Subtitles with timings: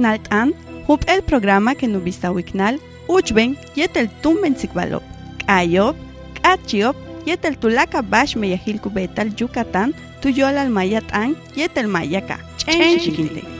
[0.00, 0.54] wiknal an,
[0.86, 5.02] hup el programa que no vista wiknal, uchben yetel tumben sikbalop,
[5.38, 5.96] k'ayop,
[6.40, 6.96] k'achiop,
[7.26, 13.59] yetel tulaka bash meyahilku betal Yucatán, tuyolal mayat an, yetel mayaka, chen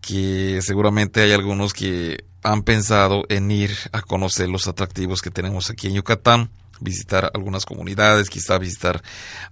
[0.00, 5.70] que seguramente hay algunos que han pensado en ir a conocer los atractivos que tenemos
[5.70, 9.02] aquí en Yucatán, visitar algunas comunidades, quizá visitar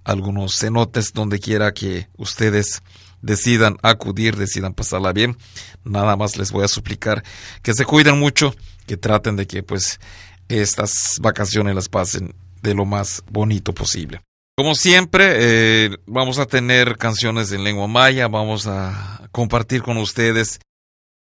[0.04, 2.82] algunos cenotes, donde quiera que ustedes
[3.20, 5.36] decidan acudir, decidan pasarla bien.
[5.84, 7.22] Nada más les voy a suplicar
[7.62, 8.54] que se cuiden mucho,
[8.86, 10.00] que traten de que pues
[10.48, 14.22] estas vacaciones las pasen de lo más bonito posible.
[14.58, 20.58] Como siempre, eh, vamos a tener canciones en lengua maya, vamos a compartir con ustedes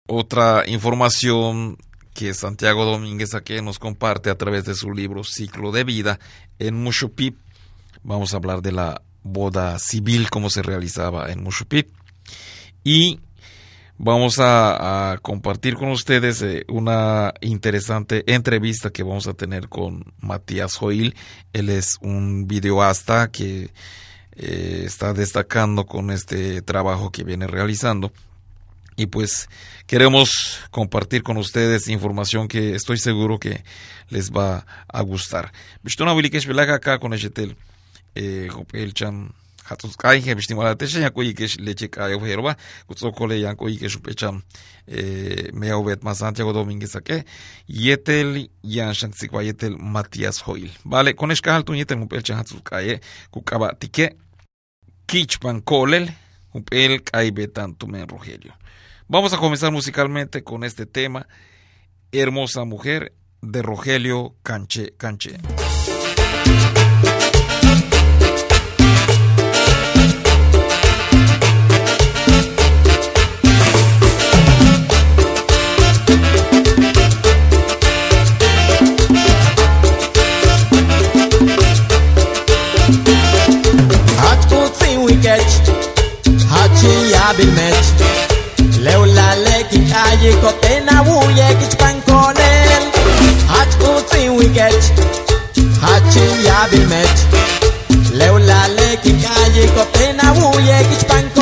[0.09, 1.77] otra información
[2.15, 6.19] que Santiago Domínguez aquí nos comparte a través de su libro Ciclo de Vida
[6.59, 7.37] en Mushupip.
[8.03, 11.91] Vamos a hablar de la boda civil, cómo se realizaba en Mushupip.
[12.85, 13.21] Y
[13.99, 20.77] vamos a, compartir con ustedes eh, una interesante entrevista que vamos a tener con Matías
[20.77, 21.15] Joil.
[21.53, 23.71] Él es un videoasta que
[24.33, 28.13] eh, está destacando con este trabajo que viene realizando.
[28.97, 29.49] Y pues
[29.87, 33.63] queremos compartir con ustedes información que estoy seguro que
[34.09, 35.53] les va a gustar.
[36.71, 37.13] acá con
[38.15, 39.46] eh, el hatuz kai
[40.25, 42.57] he bishti mala teshe ya koi kesh leche kai o herba
[42.89, 44.43] kutso kole ya koi kesh pecham
[44.87, 47.25] eh me obet ma Santiago Domínguez ake
[47.69, 52.63] yetel yan shantsik wa yetel Matías Hoil vale con eskal tu yetel mu pelchan hatuz
[52.63, 53.01] kai
[53.31, 54.17] kukaba tike
[55.07, 56.09] kichpan kolel
[56.55, 58.53] upel kai betan tu men Rogelio
[59.09, 61.29] Vamos a comenzar musicalmente con este tema
[62.11, 65.39] Hermosa mujer de Rogelio Canche Canche.
[85.07, 85.53] we catch.
[86.51, 86.93] Hachi
[87.27, 87.89] abil match.
[88.85, 90.33] Leula leki kaye
[90.85, 92.85] na wuye kichpan con él.
[93.49, 94.87] Hach utsi we catch.
[95.83, 96.25] Hachi
[96.61, 97.21] abil match.
[98.13, 101.36] Leula leki kaye kotena wuye kichpan con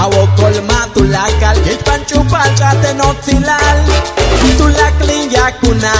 [0.02, 3.78] awokol ma tulakal kich panchupal chate notzilal
[4.58, 5.92] tulaklim yakuna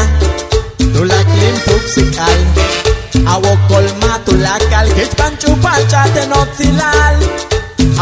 [0.94, 2.41] tulaklim puksikal
[3.34, 7.17] awokol ma tulakal kich panchupal chate notzilal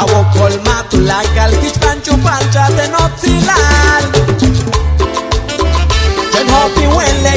[0.02, 2.86] awokol ma tulakal kich panchupal chate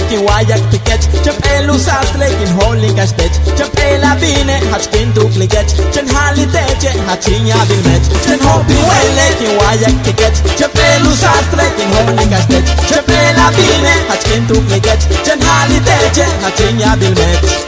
[0.09, 6.07] kiwayak pikech Chep el usasle kin holin kastech Chep el abine hach kin duplikech Chen
[6.15, 13.09] haliteche hachinya bilmech Chen hopi wele kiwayak pikech Chep el usasle kin holin kastech Chep
[13.09, 17.66] el abine hach kin duplikech Chen haliteche hachinya bilmech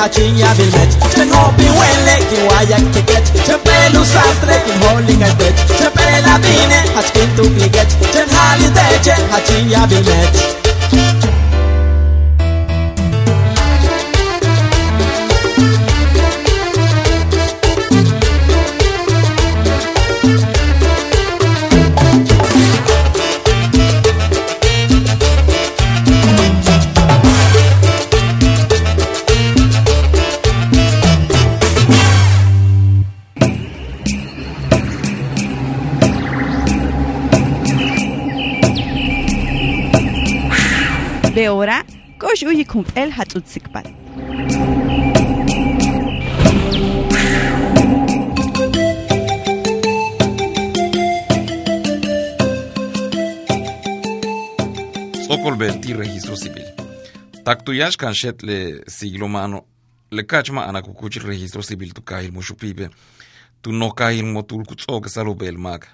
[0.00, 7.50] hachinha bilmet Chekopi huele kiwayak tiket Chepelu sastre kinholing ay pet Chepela bine hachkin tu
[7.50, 10.59] kliket Chen hali teche hachinha bilmet
[43.34, 43.84] el hatzutsikpal.
[55.26, 56.64] Sokol belti registro civil.
[57.44, 59.64] Taktuyash kan shet le siglo mano.
[60.10, 62.90] Le kachma ana kukuchi registro civil tu kahil mushu pibe.
[63.62, 65.84] Tu no kahil motul kutsok salo bel mag.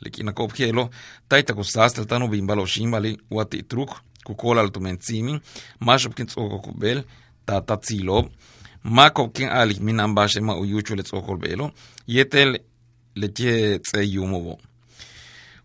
[0.00, 0.90] Le kina kop hielo,
[1.28, 5.40] taita ku sastel tanu bimbalo shimbali, wati truk, kukol al tumentzimi,
[5.80, 7.02] mashopkin tzokokobel,
[7.46, 8.28] tata tzilo,
[8.84, 11.70] makopkin alik minan bashe ma uyuchu le tzokolbelo,
[12.06, 12.58] yetel
[13.16, 14.58] letie tse yumobo.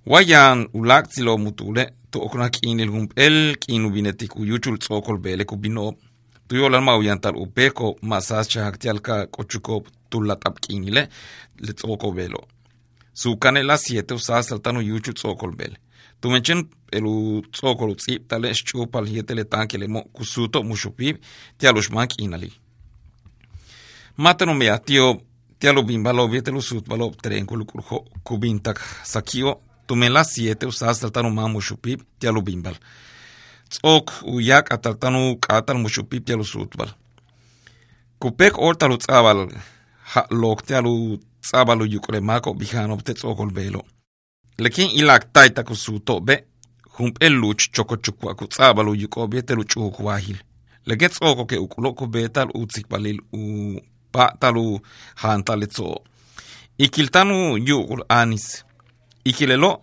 [0.06, 5.94] Wayan ulak tzilo mutule, tu okna kinil humpel, kinu binetik uyuchu le tzokolbele kubino,
[6.48, 11.07] tuyolan ma uyantal upeko, masas chahaktialka kochukop tullatap kinile
[11.59, 12.48] le tzokobelo.
[13.13, 15.77] Su canela siete usas saltano yuchu tzokolbele.
[16.24, 21.18] Tu menchen elu tsokol tsip tale chupal hietele tankele mo kusuto mushupib
[21.58, 22.50] tialushmak inali.
[24.18, 25.22] Matano mea tio
[25.60, 31.48] tialo bimbalo vietelu sut balo trenkul kurho kubintak sakio tu mela 7 usas saltano ma
[31.48, 32.76] mushupib tialo bimbal.
[33.69, 36.90] Tsok uyak ataltanu katal mushupib tialu sutbal.
[38.19, 39.52] Kupek ortalu tsabal
[40.14, 43.84] ha lok tialu tsabalu yukle mako bihano te tsokol belo.
[44.60, 46.46] lakiin ilaa taaytaku suuto'be
[47.00, 50.38] hump'elluuch chokochuku aku tsaabalo yuqoobetelu chuhukwahil
[50.86, 53.42] lake tsookoke uqlo'ku beetal uutsikbalil u
[54.12, 54.80] pa'talu
[55.16, 56.04] haantaletso'o
[56.80, 58.66] ikiltanu yu'qul aanis
[59.26, 59.82] ikilelo'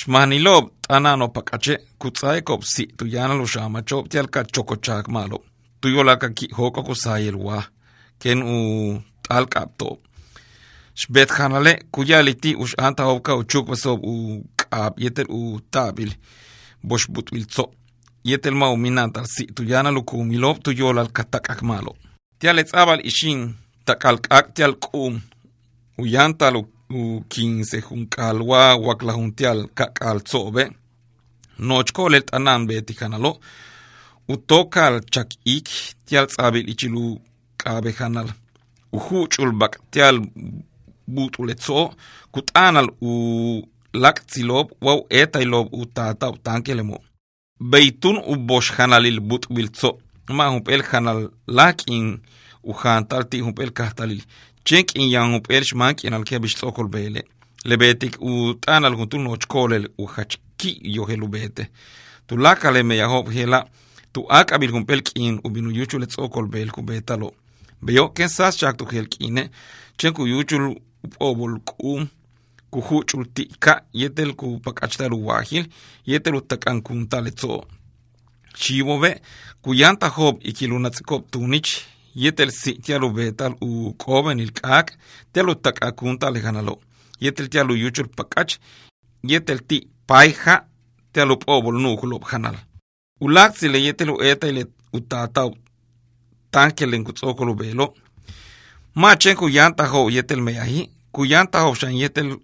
[0.00, 5.44] xmajniloob t'anano pak'ache kutsaaykob si tuyaanalo xaamachoob tialka chokochaakma'lo'
[5.80, 7.64] tuyolaka ki'jook'oku saayel waaj
[8.22, 8.56] ken u
[9.24, 9.98] t'alk'abto'ob
[11.00, 16.10] שבת חנלה, קויה ליטי ושענת האובקה וצ'וק בסוב וקאב, יתל וטאביל,
[16.84, 17.66] בושבוט מלצו.
[18.24, 21.92] יתל מהו מינן תרסי, תויאנה לוקו מילוב תויול על קטק אקמלו.
[22.38, 23.52] תיאלץ אבל אישין,
[23.84, 25.18] תקל קק תיאל קום,
[26.00, 26.54] ויאנטל
[26.92, 30.64] וכינסה חונקלווה וקלהונטיאל קקל צובה.
[31.58, 33.38] נוץ' כולל תענן בתיקנלו.
[34.32, 35.68] utokal chak ik
[36.06, 37.18] tial tsabil ichilu
[37.62, 38.28] kabe hanal
[38.96, 40.16] uhu chulbak tial
[41.14, 41.90] buuxu letso
[42.32, 43.12] kuxaanal u
[44.02, 46.96] laqtsiloob waw eetayloob u tata u taankelemo
[47.70, 49.90] beitun u bosh hanalil but buxbiltso
[50.36, 51.20] ma hump'el xanal
[51.56, 52.06] laak'in
[52.62, 54.22] u xaantalti hump'el kajtalil
[54.66, 57.20] chenk'in yan hump'el xmank'inal kea bixtz'okol bele
[57.68, 61.64] lebetik u t'anal juntul nochkoolel u jachki' yojel u beete
[62.26, 63.66] tu lakaleme yajob jela'
[64.12, 67.28] tu ak'abil junp'el k'in u binuyuchul let'okol beelku beetalo
[67.82, 69.42] beyo' ken sas chaktukjel k'ine
[69.98, 70.64] chen kuyuchul
[71.04, 71.92] ub'obolk'u
[72.72, 75.64] kuju' ch'ulti'ka' yetel kupak'achtal uwajil
[76.06, 77.66] yetel utakan kuntaletzo'
[78.60, 79.20] xiwobe'
[79.62, 81.70] kuyan tajob ikil unatz'ik'ob tunich
[82.14, 84.94] yetel si' tial ubetal uk'obenil k'aak'
[85.32, 86.80] tial utak'akun talejanaloo'
[87.20, 88.52] yetel tial uyuchul pak'ach
[89.22, 90.64] yetel ti' paay ja'
[91.12, 92.56] tial up'obol nu'ujlob' janal
[93.20, 94.64] ulaak' yetel u'etaj ile
[96.50, 97.94] tankel enkutz'okol ub'eloo'
[98.94, 102.36] machen kuyantajo yetel meyaji kuyantajo xan yetel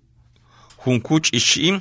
[0.84, 1.80] junkuch ixim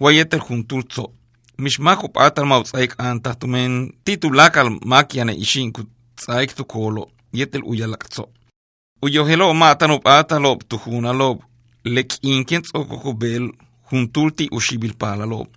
[0.00, 1.12] wa yetel juntul tzo
[1.58, 8.28] mixmaj kup'atal mawtz'aik antaj tumen titulakal mak yane ixin kutz'aik tukolo yetel uyalak tzo
[9.04, 11.38] uyojelo ma'tan up'atalob tujunalob
[11.84, 13.44] lek'inken tz'okojobel
[13.90, 15.48] juntulti uxibilpalalob.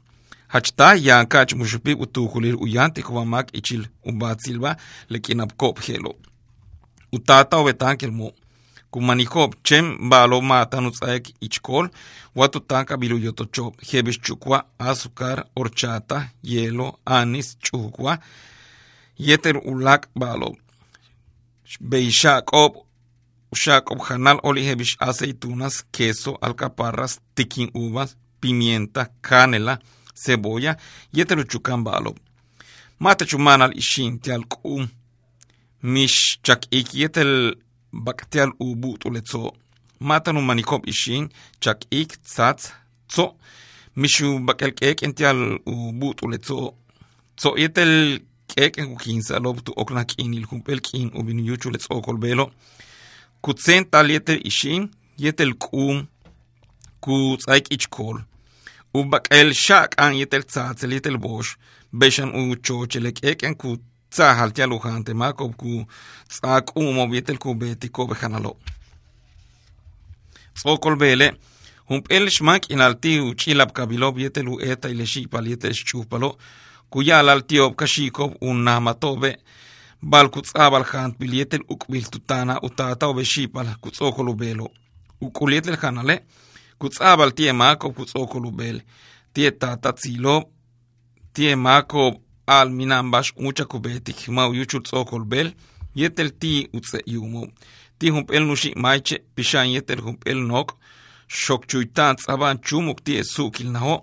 [0.53, 4.72] Hach taj yankach muxupib utujulil uyantik wa mak ichil ubatzilba
[5.12, 6.17] lek'inapko'b je'lob.
[7.11, 8.31] utata wetan mo
[8.91, 11.89] kumanijob chem balo matan utzaek ichkol
[12.35, 18.19] watutan kabiluyotochob jebes chukwa azúcar horchata hielo anis chukwa
[19.17, 20.55] yeter ulak balo.
[21.81, 22.75] Beishakob
[23.51, 29.79] ushakob janal oli jebes aceitunas queso alcaparras tikin uvas pimienta canela
[30.13, 30.75] cebolla
[31.13, 32.15] yeter uchukan balo.
[32.99, 34.87] Mate chumanal ishintial k'um
[35.84, 37.53] מיש צ'ק איק יתל
[37.93, 39.05] בקטיאל البکتیال اوبوت
[40.01, 41.27] מתנו מניקום אישין,
[41.62, 42.72] צ'ק איק צץ
[43.10, 43.34] צו,
[43.98, 46.72] מישהו בקלקק אינטיאל אובוט ולצו,
[47.38, 52.01] צו יתל קק אינקוקינס אלובטו לא קין אילקומפלקין ובניוצ'ו לצו
[53.41, 54.88] קוצן טל יתל אישין,
[55.19, 56.03] יתל קום,
[57.00, 58.22] קוצייק איצ'קול.
[58.96, 61.57] ובקל שק אין יתל צץ אל יתל בוש,
[61.93, 63.53] בשן וצ'ו צ'לק אקן
[64.16, 65.85] צהל תיאלוכן תמקוב קו
[66.28, 68.54] צעק אומו יתל קו בתיקו בחנלו.
[70.54, 71.28] צחו כל באלה,
[71.85, 76.37] הומפל שמק אינלתי הוא צ'ילב קבילו יתל הוא אתא לשיפל יתל שצ'ופלו,
[76.88, 79.30] קו יאלל תיוב קשיקוב ונעמתו ב...
[80.02, 84.68] בל קוצאבל חנט bil yetel ukbil tutana utata ובשיפל קוצו כל ובלו.
[85.25, 86.14] וקול יתל חנלה,
[86.82, 88.82] kutzabal tie mako kutzokolubel
[89.35, 90.50] tie tata tzilo
[91.35, 95.54] tie mako al minan bash ucha kubetik mau yuchul tzokolbel
[95.96, 97.48] yetel ti utze yumo
[98.00, 100.70] ti humpel nushi maiche pishan yetel humpel nok
[101.27, 103.96] shok chuitan tzaban chumuk tie sukil naho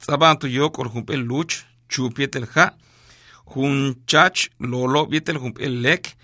[0.00, 1.54] tzaban tu yok or humpel luch
[1.88, 2.66] chup yetel ha
[3.46, 6.16] hunchach lolo yetel humpel lek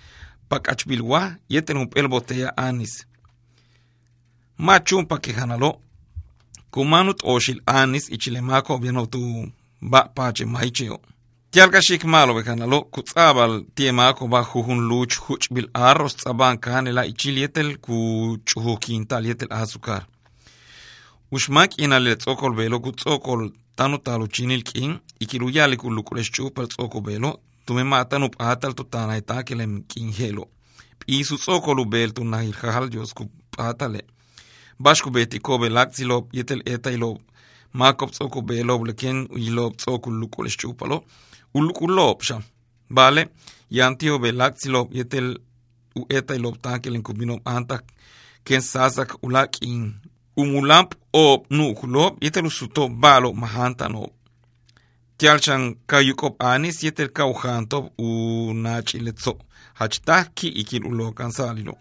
[0.48, 3.06] pakach bilwa yetel humpel botella anis
[4.58, 5.80] machum pa que hanalo
[6.70, 10.98] kumanut oshil anis ichilemako bienotu ba pache maicheo.
[11.50, 16.14] Jalkashik malo be kana lo ku tsabal tie mako ba huhun luch huch bil arros
[16.16, 20.04] tsaban kane la ichilietel ku chuhu kintal yetel azukar.
[21.32, 23.40] Ushmak inale tsokol belo ku tsokol
[23.76, 29.22] tanu talu chinil kin ikiluyali ku lukulesh chupal tsoko belo tume matanup atal to tanai
[29.22, 30.44] takelem kin helo.
[31.06, 33.24] Isu tsokolu bel tu nahir jahal dios ku
[33.56, 34.00] atale.
[34.78, 37.10] Bashku beti kobe lakzilo yetel eta ilo
[37.72, 41.04] makop tsoko belo bleken ilo tsokul lukulesh chupalo.
[41.54, 42.36] Ulukulob sha
[42.90, 43.22] vale
[43.70, 45.28] yantio be lakzilob yetel
[45.98, 47.80] u eta ilob takel en kubino anta
[48.44, 49.94] ken sasak ulakin
[50.36, 54.06] umulamp o nu kulob yetel usuto balo mahanta no.
[55.18, 58.08] Tialchan kayukop anis yetel kauhantob u
[58.54, 59.32] nachiletso
[59.74, 61.74] hachtaki ikil ulokan salilo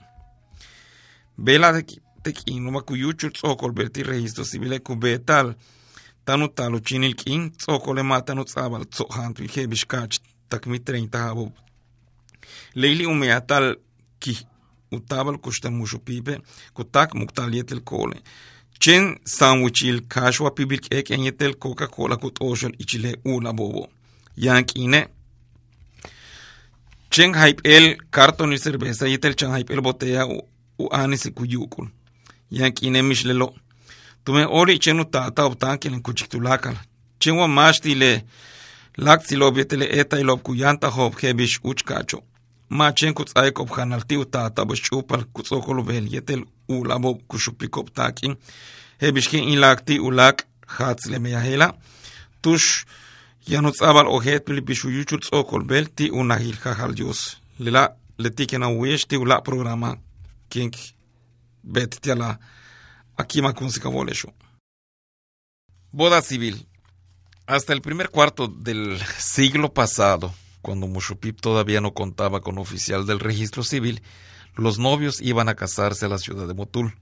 [1.38, 1.82] Bela de
[2.24, 5.54] tekin no makuyuchu tzokol berti registro civil kubetal
[6.28, 10.16] tanu talo chinil kin tzokol ema tanu tzabal tzohan tu ike bishkach
[10.50, 11.46] takmi 30 habo
[12.82, 13.66] leili umeatal
[14.20, 14.34] ki
[14.92, 16.34] utabal kushta mushu pipe
[16.74, 18.18] kutak muktal yetel kole.
[18.80, 23.90] Chen sandwichil kashwa pibil ek en yetel coca cola kut oshol ichile ula bobo.
[24.38, 25.08] Yankine
[27.10, 30.28] chen hype el carton y cerveza yetel chen hype el botella
[30.80, 31.88] u anis kuyukul
[32.52, 33.54] yankine mishlelo
[34.28, 36.76] Tume ori ce chenu tata obtankilen kuchiktulakan.
[37.20, 38.26] Chenwa mashtile
[38.98, 42.20] laktsilobietele etailob kuyanta hob hebish uchkacho.
[42.70, 48.36] Ma chen kutsaik obhanaltiu tata boshupal kutsokolob yetel ulabob kushupikob takin.
[49.02, 51.74] Hebishken inlakti ulak hatzle meyahela.
[52.42, 52.86] Tush
[53.48, 57.38] yanutzabal ohet pilipishu yuchul tsokolbel ti unahil jajal dios.
[57.60, 59.98] Lela le letiken awish ti ula programa
[60.50, 60.76] kink
[61.64, 62.38] bet tiala.
[63.18, 64.34] Aquí makunzika bolesho.
[65.92, 66.68] Boda civil.
[67.48, 73.20] Hasta el primer cuarto del siglo pasado, cuando Mushupip todavía no contaba con oficial del
[73.20, 74.02] registro civil,
[74.56, 76.96] los novios iban a casarse a la ciudad de Motul.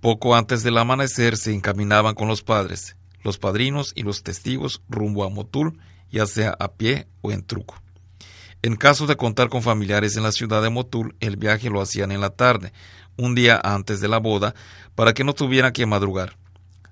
[0.00, 5.24] Poco antes del amanecer se encaminaban con los padres, los padrinos y los testigos rumbo
[5.24, 7.80] a Motul, ya sea a pie o en truco.
[8.60, 12.12] En caso de contar con familiares en la ciudad de Motul, el viaje lo hacían
[12.12, 12.72] en la tarde,
[13.16, 14.54] un día antes de la boda,
[14.94, 16.36] para que no tuviera que madrugar.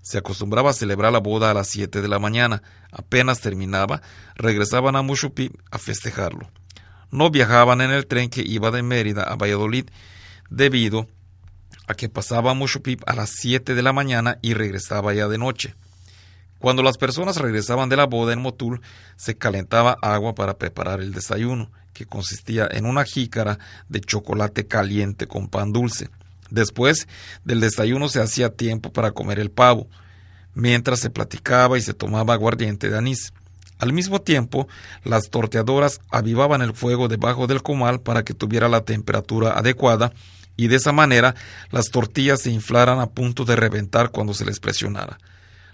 [0.02, 2.62] Se acostumbraba a celebrar la boda a las 7 de la mañana.
[2.90, 4.02] Apenas terminaba,
[4.34, 6.50] regresaban a Mushupi a festejarlo.
[7.10, 9.86] No viajaban en el tren que iba de Mérida a Valladolid,
[10.50, 11.06] debido
[11.86, 15.38] a que pasaba a Mushupi a las 7 de la mañana y regresaba ya de
[15.38, 15.74] noche.
[16.62, 18.82] Cuando las personas regresaban de la boda en Motul,
[19.16, 25.26] se calentaba agua para preparar el desayuno, que consistía en una jícara de chocolate caliente
[25.26, 26.08] con pan dulce.
[26.50, 27.08] Después
[27.44, 29.88] del desayuno se hacía tiempo para comer el pavo,
[30.54, 33.32] mientras se platicaba y se tomaba aguardiente de anís.
[33.80, 34.68] Al mismo tiempo,
[35.02, 40.12] las torteadoras avivaban el fuego debajo del comal para que tuviera la temperatura adecuada
[40.56, 41.34] y de esa manera
[41.72, 45.18] las tortillas se inflaran a punto de reventar cuando se les presionara.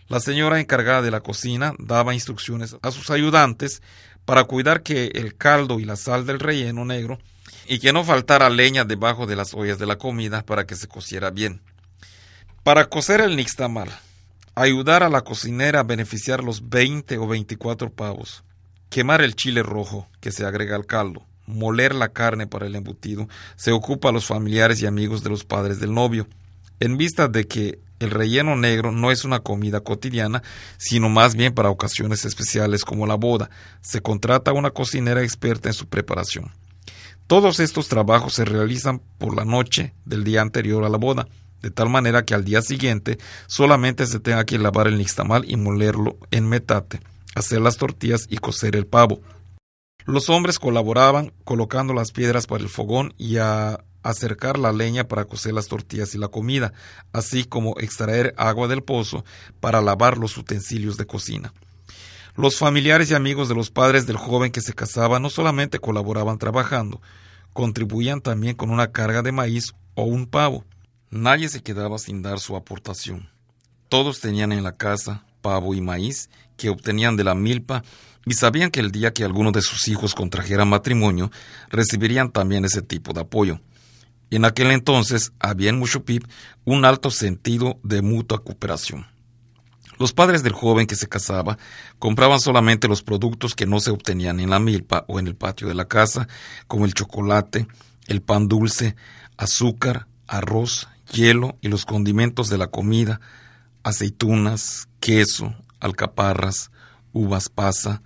[0.08, 3.82] La señora encargada de la cocina daba instrucciones a sus ayudantes
[4.24, 7.18] para cuidar que el caldo y la sal del relleno negro
[7.66, 10.88] y que no faltara leña debajo de las ollas de la comida para que se
[10.88, 11.60] cociera bien.
[12.62, 13.90] Para cocer el nixtamal,
[14.54, 18.44] ayudar a la cocinera a beneficiar los 20 o 24 pavos,
[18.88, 23.28] quemar el chile rojo que se agrega al caldo, moler la carne para el embutido,
[23.56, 26.26] se ocupa a los familiares y amigos de los padres del novio,
[26.80, 30.42] en vista de que el relleno negro no es una comida cotidiana,
[30.76, 33.50] sino más bien para ocasiones especiales como la boda.
[33.80, 36.52] Se contrata a una cocinera experta en su preparación.
[37.26, 41.28] Todos estos trabajos se realizan por la noche del día anterior a la boda,
[41.60, 45.56] de tal manera que al día siguiente solamente se tenga que lavar el nixtamal y
[45.56, 47.00] molerlo en metate,
[47.34, 49.20] hacer las tortillas y cocer el pavo.
[50.06, 55.24] Los hombres colaboraban colocando las piedras para el fogón y a acercar la leña para
[55.24, 56.72] cocer las tortillas y la comida,
[57.12, 59.24] así como extraer agua del pozo
[59.60, 61.52] para lavar los utensilios de cocina.
[62.34, 66.38] Los familiares y amigos de los padres del joven que se casaba no solamente colaboraban
[66.38, 67.00] trabajando,
[67.52, 70.64] contribuían también con una carga de maíz o un pavo.
[71.10, 73.28] Nadie se quedaba sin dar su aportación.
[73.88, 77.82] Todos tenían en la casa pavo y maíz que obtenían de la milpa
[78.24, 81.30] y sabían que el día que alguno de sus hijos contrajera matrimonio
[81.70, 83.60] recibirían también ese tipo de apoyo.
[84.30, 86.24] En aquel entonces había en Mushupip
[86.64, 89.06] un alto sentido de mutua cooperación.
[89.98, 91.58] Los padres del joven que se casaba
[91.98, 95.66] compraban solamente los productos que no se obtenían en la milpa o en el patio
[95.66, 96.28] de la casa,
[96.68, 97.66] como el chocolate,
[98.06, 98.94] el pan dulce,
[99.36, 103.20] azúcar, arroz, hielo y los condimentos de la comida,
[103.82, 106.70] aceitunas, queso, alcaparras,
[107.12, 108.02] uvas pasa,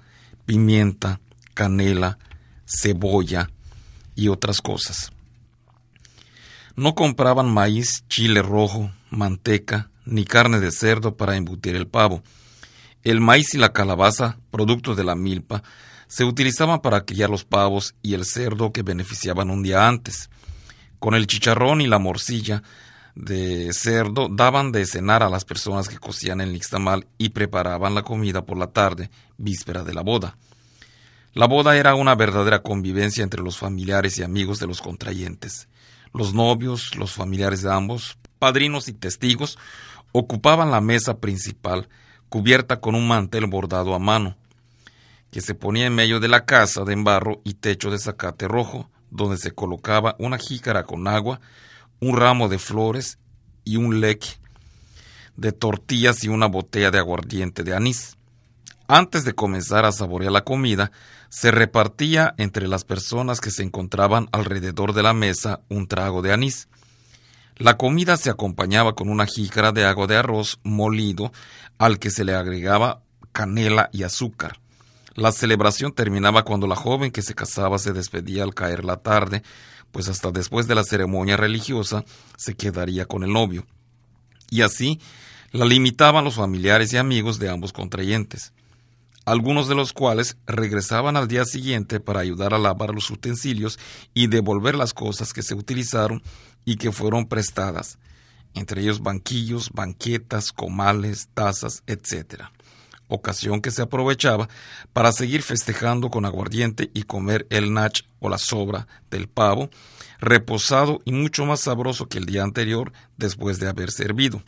[0.47, 1.21] pimienta,
[1.53, 2.19] canela,
[2.65, 3.51] cebolla
[4.15, 5.13] y otras cosas.
[6.75, 12.23] No compraban maíz, chile rojo, manteca, ni carne de cerdo para embutir el pavo.
[13.03, 15.63] El maíz y la calabaza, productos de la milpa,
[16.09, 20.31] se utilizaban para criar los pavos y el cerdo que beneficiaban un día antes.
[20.99, 22.63] Con el chicharrón y la morcilla
[23.15, 28.03] de cerdo daban de cenar a las personas que cocían el nixtamal y preparaban la
[28.03, 30.39] comida por la tarde, víspera de la boda.
[31.35, 35.69] La boda era una verdadera convivencia entre los familiares y amigos de los contrayentes.
[36.13, 39.59] Los novios, los familiares de ambos, padrinos y testigos,
[40.13, 41.89] ocupaban la mesa principal,
[42.29, 44.37] cubierta con un mantel bordado a mano,
[45.31, 48.91] que se ponía en medio de la casa de embarro y techo de zacate rojo,
[49.11, 51.41] donde se colocaba una jícara con agua,
[52.01, 53.19] un ramo de flores
[53.65, 54.29] y un leque
[55.37, 58.17] de tortillas y una botella de aguardiente de anís.
[58.89, 60.93] Antes de comenzar a saborear la comida,
[61.33, 66.31] se repartía entre las personas que se encontraban alrededor de la mesa un trago de
[66.31, 66.69] anís.
[67.57, 71.33] La comida se acompañaba con una jícara de agua de arroz molido
[71.79, 73.01] al que se le agregaba
[73.33, 74.61] canela y azúcar.
[75.15, 79.43] La celebración terminaba cuando la joven que se casaba se despedía al caer la tarde
[79.91, 82.05] pues hasta después de la ceremonia religiosa
[82.37, 83.65] se quedaría con el novio.
[84.51, 85.01] Y así
[85.51, 88.53] la limitaban los familiares y amigos de ambos contrayentes,
[89.25, 93.79] algunos de los cuales regresaban al día siguiente para ayudar a lavar los utensilios
[94.15, 96.23] y devolver las cosas que se utilizaron
[96.65, 97.99] y que fueron prestadas,
[98.55, 102.43] entre ellos banquillos, banquetas, comales, tazas, etc
[103.15, 104.49] ocasión que se aprovechaba
[104.93, 109.71] para seguir festejando con aguardiente y comer el nach o la sobra del pavo,
[110.19, 114.43] reposado y mucho más sabroso que el día anterior después de haber servido.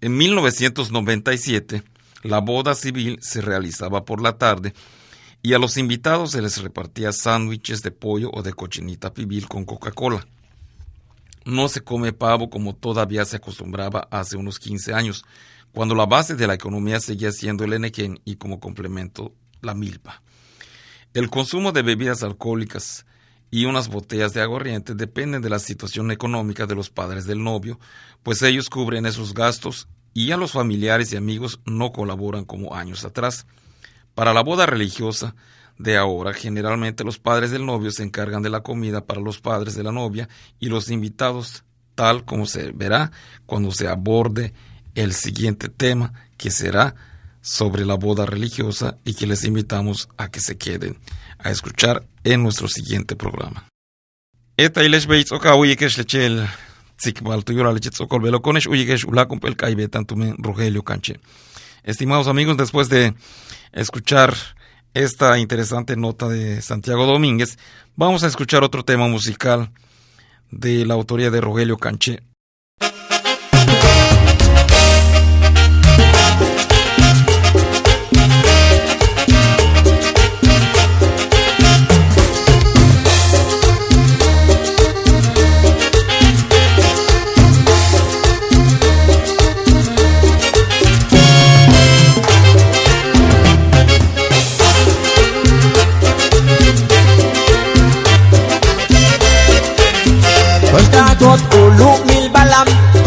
[0.00, 1.82] En 1997,
[2.22, 4.74] la boda civil se realizaba por la tarde
[5.42, 9.64] y a los invitados se les repartía sándwiches de pollo o de cochinita pibil con
[9.64, 10.26] Coca-Cola.
[11.44, 15.24] No se come pavo como todavía se acostumbraba hace unos 15 años,
[15.72, 20.22] cuando la base de la economía seguía siendo el enequén y como complemento la milpa.
[21.14, 23.06] El consumo de bebidas alcohólicas
[23.50, 27.78] y unas botellas de aguardiente dependen de la situación económica de los padres del novio,
[28.22, 33.04] pues ellos cubren esos gastos y a los familiares y amigos no colaboran como años
[33.04, 33.46] atrás.
[34.14, 35.34] Para la boda religiosa
[35.78, 39.74] de ahora, generalmente los padres del novio se encargan de la comida para los padres
[39.74, 43.12] de la novia y los invitados, tal como se verá
[43.46, 44.52] cuando se aborde
[44.94, 46.94] el siguiente tema que será
[47.40, 50.98] sobre la boda religiosa y que les invitamos a que se queden
[51.38, 53.68] a escuchar en nuestro siguiente programa.
[60.82, 60.82] Rogelio.
[61.84, 63.14] Estimados amigos, después de
[63.72, 64.34] escuchar
[64.94, 67.56] esta interesante nota de Santiago Domínguez,
[67.94, 69.70] vamos a escuchar otro tema musical
[70.50, 72.22] de la autoría de Rogelio Canche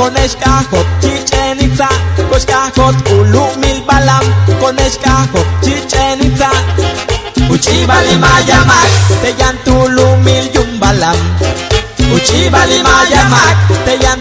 [0.01, 1.87] con escajot Chichen Itza,
[2.29, 4.25] Koshkajot Ulu Mil Balam,
[4.59, 6.49] con escajot Chichen Itza.
[7.53, 8.89] Uchibali Mayamak,
[9.21, 11.19] Teyantulu Mil Yumbalam.
[12.15, 14.20] Uchibali Mayamak, Teyantulu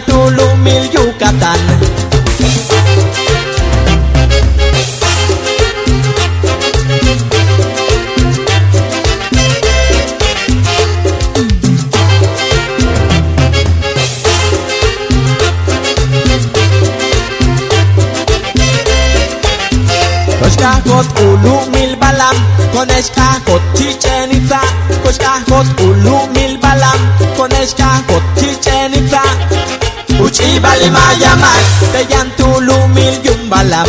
[30.71, 33.87] Uchi bali mayamak Teyantulu mil yumbalam.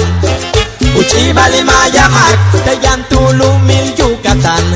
[0.98, 4.66] Uchi bali mayamak Teyantulu mil yucatán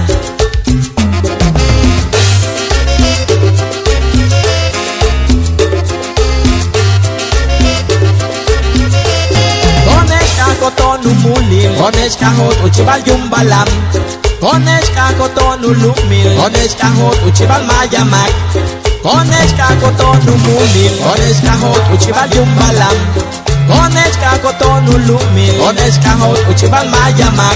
[11.07, 13.69] umulim Con escajot uchibal yumbalam.
[14.41, 18.76] Con escajot ulumil Con escajot uchibal mayamak
[19.07, 22.97] Konečka kotonu mumi, konečka hot uchibal yung balam.
[23.71, 27.55] Konečka kotonu lumil, konečka hot uchibal mayamak.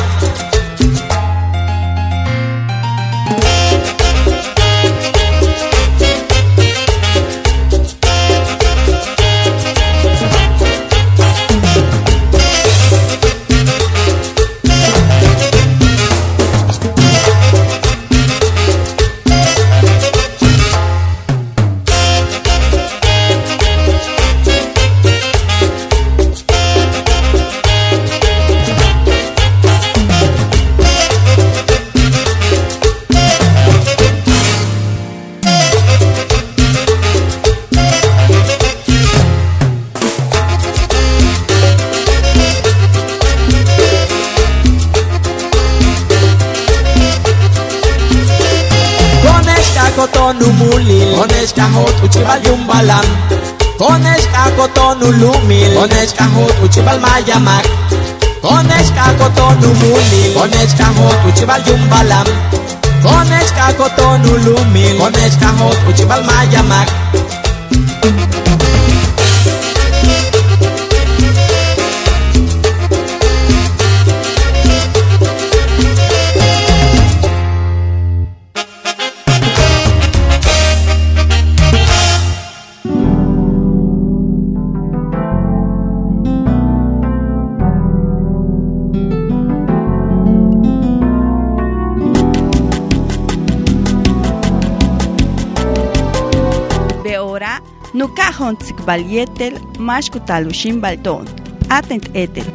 [56.80, 57.64] Uchibal mayamak
[58.80, 59.38] escajot
[59.68, 62.26] umulil Con escajot uchibal yumbalam
[63.02, 66.88] Con escajot ulumil Con escajot uchibal mayamak
[98.50, 101.26] ontzig balietel maxkutaluxin balton.
[101.68, 102.48] Atent etel.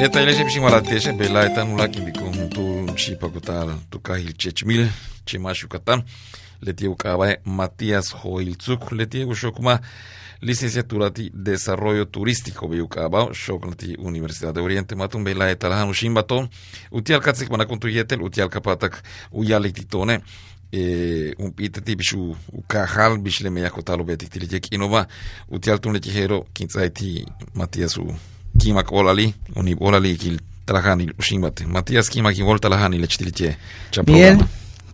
[0.00, 4.16] Eta ele și mă ratieșe, pe la etanul la chindicum, tu și păcutal, tu ca
[4.16, 4.90] il cecmil,
[5.24, 6.04] ce mașucatan,
[6.58, 9.80] le tiu ca bai Matias Hoilțuc, le tiu șocuma,
[10.40, 16.48] licenciatura ti desarrollo turístico biukaba Shoklati Universidad de Oriente matun Matumbe la etalhanu shimbato
[16.92, 20.20] utialkatzik manakuntuyetel utialkapatak uyaliktitone
[20.72, 25.06] e, umpitati bishu ukahal bishle meyakotalo betiktilijek inova
[25.48, 28.14] utialtunlekijero kintzaiti matiasu
[28.58, 33.56] kimak olali unib olali kil talahani ushimbate matias kimak ibol talahani lechtilche
[33.90, 34.44] chapro bien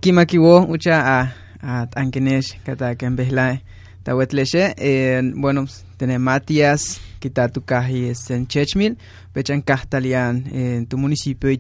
[0.01, 1.29] kimak iwo ucha a
[1.63, 3.61] a ankenesh kata kembelae
[4.05, 8.97] tawetleshe eh, bueno tenemos Matías kitatu kahi es en Chechmil
[9.33, 11.51] pechan kahtalian en tu municipio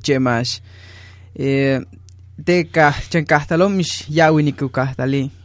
[1.34, 1.80] eh,
[2.36, 4.70] de ka chen kahtalo mish ya winiku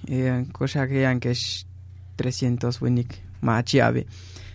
[0.08, 1.66] eh, cosa que yankesh
[2.18, 4.06] 300 winik machiabe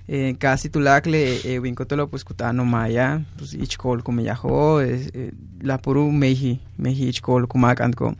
[0.09, 3.57] eh, casi tulakle eh, winkotolo pues kutano maya pues
[4.03, 8.15] como yaho eh, eh, la puru mehi mehi ichkol kumakantko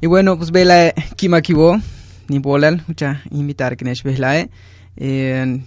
[0.00, 1.80] y bueno pues vela kima kiwo
[2.28, 4.48] ni bolal mucha invitar que nesh behlae
[4.96, 5.60] eh,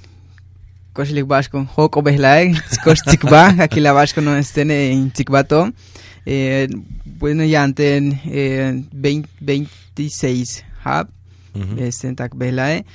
[0.93, 5.71] koshlik bashko hoko behlae kosh tikba aquí la bashko no estén en tikbato
[6.25, 6.67] eh,
[7.05, 11.07] bueno ya anten eh, 20, 26 hub
[11.55, 11.79] Ujú.
[11.81, 12.85] este tak behlae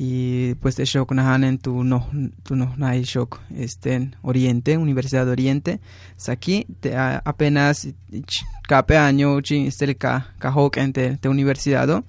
[0.00, 2.06] y pues de shock nahan en tu no
[2.44, 3.40] tu no nai shock
[3.84, 5.80] en Oriente Universidad de Oriente
[6.28, 7.88] aquí te, a- apenas
[8.68, 12.04] cada año chi este el ka ka hok en te, universidad.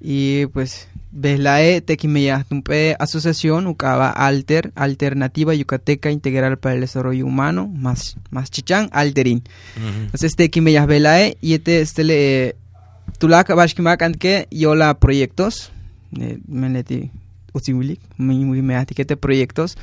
[0.00, 7.68] Y pues Beslae Tequimeya Tumpe Asociación Ucaba Alter Alternativa Yucateca Integral para el Desarrollo Humano
[7.68, 9.42] más más chichán Alterin.
[9.76, 12.56] Entonces Tequimeya Belae y este este le
[13.18, 15.72] tulaka bashkimakan que yola proyectos
[16.18, 17.10] eh, meneti
[17.52, 19.76] usiwilik muy muy me atiquete proyectos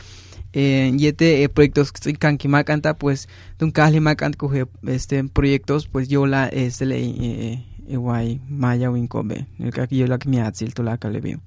[0.54, 3.28] eh, y este eh, proyectos kan kimakanta pues
[3.58, 9.88] tun kahli makan coge este proyectos pues yola este le igual maya winkobe el que
[9.96, 11.40] yo la que me hace la que le veo.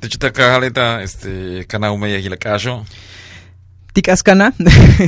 [0.00, 0.18] De hecho,
[0.54, 2.84] haleta, este, cana umeya y la cacho.
[3.96, 4.52] Ticaskana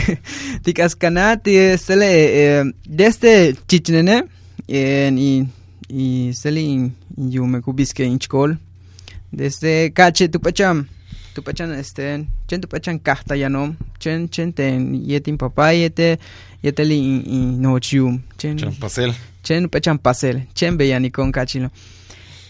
[0.63, 4.25] Ticaskana ti sele eh, desde chichnene
[4.67, 5.47] en y
[5.91, 8.59] y sele in yume kubiske inchkol
[9.31, 10.87] desde cache tu pacham
[11.35, 13.77] tu pachan este chen tu pachan kahta ya no.
[13.99, 16.19] Chen chen ten yetin papá yete
[16.63, 19.15] yeteli in, in no chium chen Champasel.
[19.49, 21.71] Chen pechan pasel chen beyani con cachilo.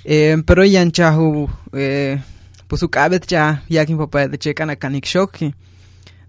[0.04, 2.18] Eh, pero yan chahu eh,
[2.66, 5.54] pues su cabet ya ya que papá de checan a canik shoki.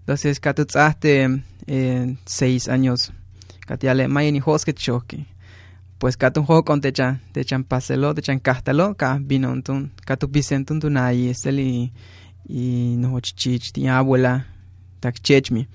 [0.00, 3.12] Entonces katu tsaste eh, seis años
[3.66, 5.26] katiale mayeni hosket shoki.
[5.98, 11.92] Pues katu ho con techan techan paselo techan kahtalo ka binontun katu bisentun tunai esteli
[12.48, 14.32] y no chichich ti abuela
[15.00, 15.66] tak chechmi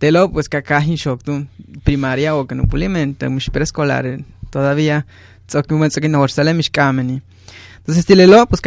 [0.00, 1.48] Telo, pues kakahin shoktun
[1.84, 5.04] primaria o que no pulimente, mush preescolar eh, todavía,
[5.46, 7.20] tsoki un tsoki no sale mis kameni.
[7.78, 8.60] Entonces tilelo, pues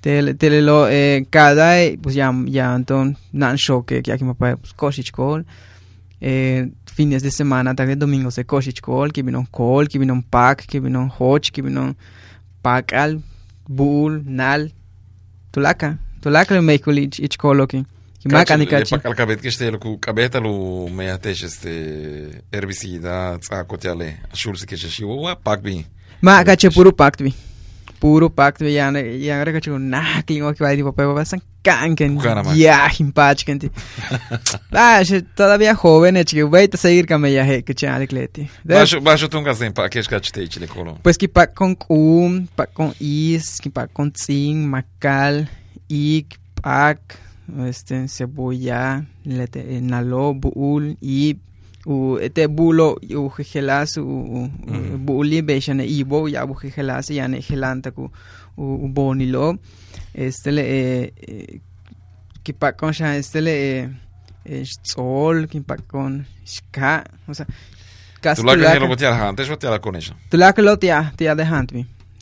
[0.00, 4.56] tel- telelo eh, cada eh, pues ya ya anton nan shoke que aquí me puede
[4.56, 5.44] pues koshich kol
[6.20, 10.66] eh, fines de semana tarde domingo se koshich kol que vino kol que vino pak
[10.66, 11.94] que vino hoch que vino
[12.62, 13.22] pakal
[13.68, 14.72] bul nal
[15.50, 17.38] tulaka tulaka le meikul ich
[18.22, 21.10] ich kol okay que makan ikachi Al cabet que este, lo que cabeta lo me
[21.10, 25.86] atesh este herbicida, tsakotiale, shulsi que se shiwa, pakbi.
[26.20, 27.34] Ma kache puro pacto vi.
[27.98, 31.40] Puro pacto vi ya ya ahora kache na klingo que va tipo pero va san
[31.62, 32.16] kanken.
[32.16, 32.56] Kukana, man.
[32.56, 33.70] Ya himpach kenti.
[34.70, 38.50] Ah, she todavía joven, eh, chico, voy a seguir con ya he que chale kleti.
[38.64, 40.98] Baixo, baixo tunga sem pa que skachte chile kolo.
[41.02, 45.48] Pues que pa con kum, pa con is, que pa con zing, macal,
[45.88, 47.16] ik, pak,
[47.68, 51.36] este cebolla, nalo, buul, y
[51.86, 54.50] u este bulo u gelas u u-
[54.94, 58.10] u buli beshane ibo ya bu gelas ya ne gelanta ku
[58.56, 59.56] u u bonilo
[60.12, 61.60] este le eh, eh,
[62.42, 63.88] que pa con sha este le eh,
[64.44, 67.46] eh, sol que pa con ska o sea
[68.36, 70.12] Tu la que lo botia antes o te la con eso.
[70.30, 71.70] Tu la que lo tia tia de hand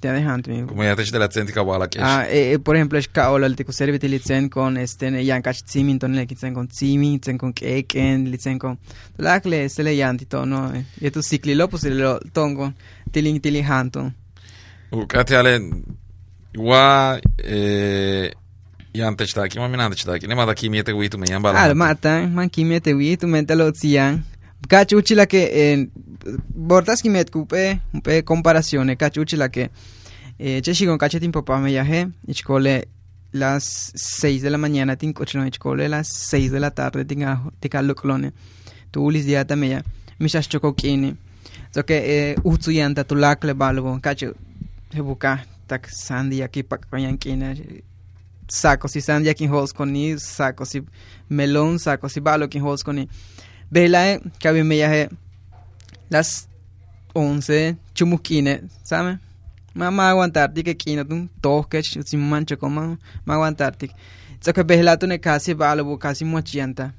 [0.00, 3.00] de hand Como ya te de la centika wala que Ah, eh, eh, por ejemplo,
[3.02, 6.54] ska ola te serve te litzen con este ne yan kach tsimin ton le kitzen
[6.54, 8.78] con tsimi, litzen con keken, litzen con
[9.16, 10.72] la que le se le yanti to no.
[10.74, 10.84] eh.
[11.00, 12.72] Y tu cicli lo pues lo tongo
[13.10, 14.14] tiling tiling hanton.
[14.90, 15.60] U katiale
[16.56, 18.32] wa eh
[18.94, 20.26] ya antes ta aquí, mami antes ta aquí.
[20.26, 21.52] Ne mada aquí miete witu me yamba.
[21.54, 23.26] Ah, mata, man kimi te wi tu
[24.66, 25.04] mente lo tsian.
[25.04, 25.90] Cachuchi la que en
[26.54, 29.70] bortas que me cupe, un pe comparación, cachuchi la que
[30.38, 32.88] eh che shigon cachetin papá me yaje, ichkole
[33.32, 37.82] las 6 de la mañana tin cochino ichkole las 6 de la tarde tinga tika
[37.82, 38.32] loklone.
[38.90, 39.82] Tu ulis diata me ya.
[40.18, 41.16] Mishas choko kini.
[41.72, 44.34] So que eh utsu yanta tu lakle balbo, cacho
[44.92, 47.54] he buka tak sandi aquí pa koyan kina
[48.48, 50.80] saco si sandia kin hols con ni saco si
[51.28, 52.82] melón saco si balo kin hols
[53.68, 55.08] con ni vela que había me yaje
[56.08, 56.48] las
[57.14, 59.18] 11 chumuquine sabe
[59.74, 60.14] mamá
[60.54, 62.98] que tun toque si mancho como
[65.06, 65.54] ne casi
[66.00, 66.94] casi mochianta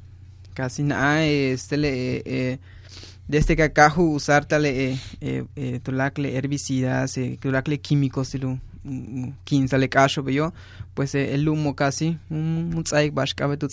[0.54, 2.60] casi na este le eh, eh,
[3.28, 5.80] desde que acá usar eh, eh, eh,
[6.36, 7.38] herbicidas eh,
[7.82, 8.60] químicos lu
[9.44, 10.54] 15 le cacho yo.
[10.94, 13.68] Pues eh, el humo casi un un tsaik bash kabe tu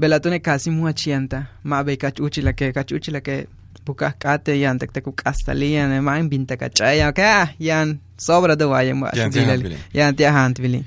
[0.00, 3.36] belatune casi mu achianta ma be kachuchi la que kachuchi la que
[3.84, 8.94] bukas kate yan tek tek kastalian e ma binta kachaya ka yan sobra de vaya
[8.94, 9.76] ma Yan tia hant vili.
[9.98, 10.80] yan tia hant vili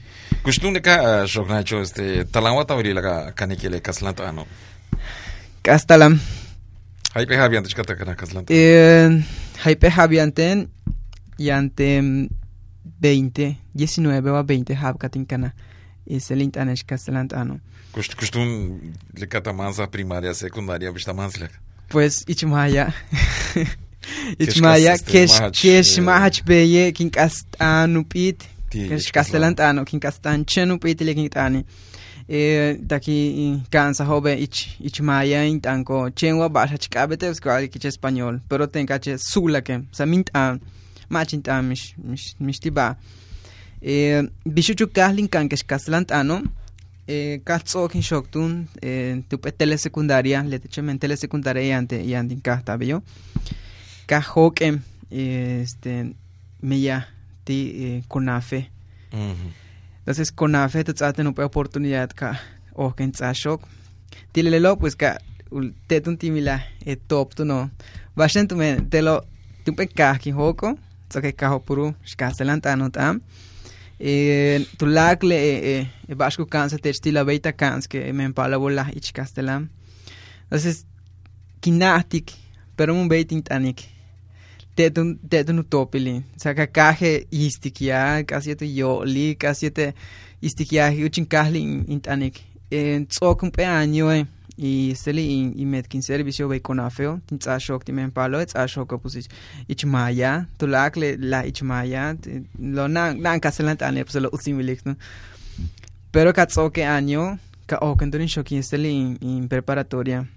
[0.43, 4.45] Custum de ca jognacho este talangwa tawri la canikele caslanta ano.
[5.63, 6.19] kastalam
[7.13, 8.53] Hay pe habi antes kata kana caslanta.
[8.53, 9.09] eh
[9.65, 10.67] hype habianten
[11.37, 12.29] yantem
[13.01, 15.53] 20 19 o 20 hab katinkana
[16.07, 18.79] es el internet kastalant ano Cust- Custum
[19.17, 21.49] le kata manza primaria, secundaria, manzle.
[21.89, 22.93] pues ichmaya
[23.53, 23.67] Kesh
[24.55, 30.45] ichmaya kas- este, kesh mahach, kesh beye kin kastanu pit Ti- kesh kastelantano kin kastan
[30.45, 31.65] chenu pit le kin tani
[32.29, 38.97] eh daki cansa hobe ich ichmaya intanko chenwa basha chikabete uskali kich español pero tenka
[38.99, 40.61] che sula que sa mint an
[41.09, 42.95] machin tan mish mish mish tiba
[43.81, 46.41] eh, bishuchu kahlin kankesh kaslant ano
[47.13, 53.01] eh, katzok shoktun eh, tupe telesecundaria letechemen telesecundaria yante yantin kahta bello
[54.07, 56.15] kajokem eh, este
[56.61, 56.97] meya
[57.45, 58.69] ti eh, conafe
[59.11, 62.35] entonces conafe te trate no oportunidad ka
[62.73, 63.61] o ken tsashok
[64.33, 65.17] tilelo pues ka
[65.87, 67.69] tetun timila e top tu no.
[68.15, 69.21] Bashen tu men telo
[69.65, 70.77] tupe kahki hoko
[71.09, 73.21] tsoke kaho puru shkaselanta no tam
[74.03, 78.83] e tu lakle e e bashku kansa te stila beita kans que me empala bola
[78.95, 79.69] ich castellan
[80.43, 80.85] entonces
[81.61, 82.31] kinatik
[82.75, 83.79] pero un beiting tanik
[84.75, 89.93] tetun tetun utopili saka kaje istikia casi te yo li casi te
[90.41, 91.61] istikia uchin kahli
[91.93, 92.35] in tanik
[92.71, 94.25] en tsokum pe año y
[98.13, 99.15] palo tsa shok pues
[99.67, 102.15] ich maya tu lakle la ich maya
[102.59, 104.95] lo na na kaselan tane pues lo usimilik no
[106.11, 110.27] pero ka tsoke año ka o kendorin shok in preparatoria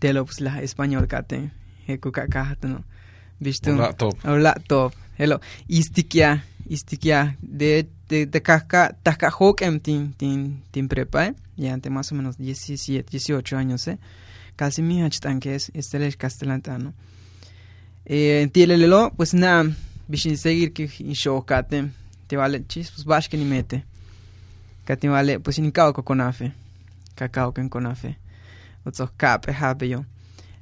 [0.00, 1.50] te lo pues la español kate
[1.86, 2.84] heku ka ka no
[3.40, 3.70] visto
[4.24, 4.94] Hola, top.
[5.16, 5.40] Hello.
[5.68, 11.34] Istikia, istikia de de de kaka taka hokem tin tin tin prepa, ¿eh?
[11.58, 13.98] Ya ante más o menos 17, 18 años, eh.
[14.56, 16.94] Casi mi hachtan que es este es castelantano.
[18.06, 19.70] Eh, tielelelo, pues na,
[20.08, 21.90] bishin seguir que in show kate,
[22.26, 23.84] te vale chis, pues bash que ni mete.
[24.84, 26.52] Kate vale, pues in kao con afe.
[27.14, 28.16] Kakao con conafe.
[28.84, 30.04] Otso kape habe yo.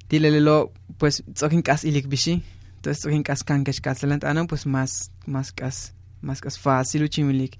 [0.08, 2.42] Tielelelo, pues zokin kas ilik bishi.
[2.76, 7.58] Entonces, zokin kas kankesh castelantano, pues más más kas más kas fácil uchimilik.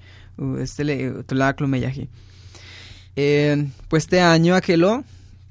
[0.58, 2.08] Este le tulaklo meyaji.
[3.16, 5.02] Eh, pues este año aquelo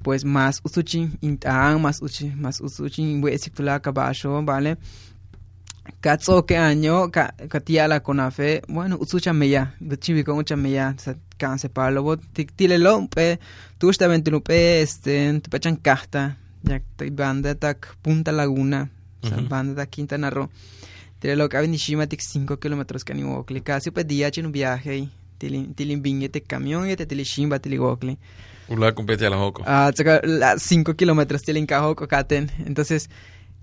[0.04, 4.78] pues más usuchi intan más uchi más usuchi wesik tulaka basho vale
[6.00, 10.96] katso que año ka katiala conafe bueno usucha meya chibi con mucha meya
[11.38, 12.22] canse palo bot
[12.56, 13.40] tile lo pe
[13.80, 16.80] tu esta ventino pe este tu pechan carta ya
[17.12, 18.90] banda tak punta laguna
[19.24, 19.50] o sea, Ujú.
[19.50, 20.50] banda tak Quintana Roo
[21.20, 25.10] tile lo que Nishima tik 5 kilómetros que ni casi pe día en un viaje
[25.38, 28.18] tilin tilin bingete camión y te tilishimba tiligokli
[28.68, 29.64] Ula compete a la joco.
[29.66, 32.52] Ah, tsaka la 5 kilómetros tienen cajo cocaten.
[32.66, 33.10] Entonces,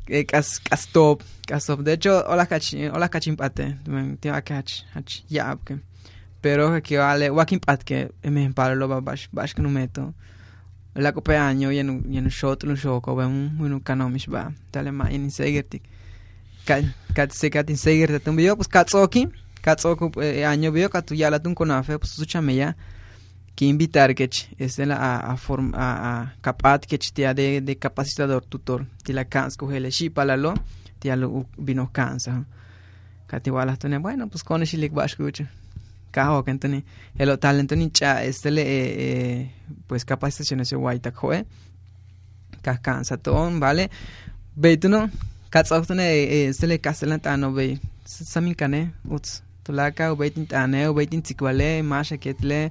[0.07, 0.61] eh, cas
[0.93, 1.23] top,
[1.67, 1.81] top.
[1.81, 3.79] De hecho, hola cachi, hola cachimpate.
[4.21, 5.81] Tiene cach, hach, ya, okay.
[6.41, 10.15] Pero que vale, wakimpat que me empalo lo bash, bash que no meto.
[10.95, 13.81] La copa año y en un y en un shot un shoko, va un un
[13.81, 14.53] kanomish ba.
[14.73, 15.83] Dale ma en insegertik.
[16.67, 19.29] Kat kat se kat insegertik tum bio pues katsoki.
[19.63, 22.77] Katsoku eh, año bio katu ya la tun konafe pues su chameya
[23.55, 27.33] que invitar que ch- es de la a, a, form, a, a capat que tia
[27.33, 28.87] de, de capacitador tutor.
[29.05, 30.55] Ti la cans coge shi para lo
[30.99, 32.45] tia lo vino cansa
[33.29, 35.43] kati wala tone bueno pues con shi lik bash kuch
[36.11, 36.85] kaho kentoni
[37.19, 39.51] el talento ni cha este le eh, eh,
[39.87, 41.47] pues capacitaciones de guaita joe.
[42.63, 43.91] Ka cansa ton vale.
[44.57, 45.09] Beituno
[45.51, 52.71] katsautone este le castellantano be samin kane uts tulaka ubeitin tane ubeitin tsikvale masha ketle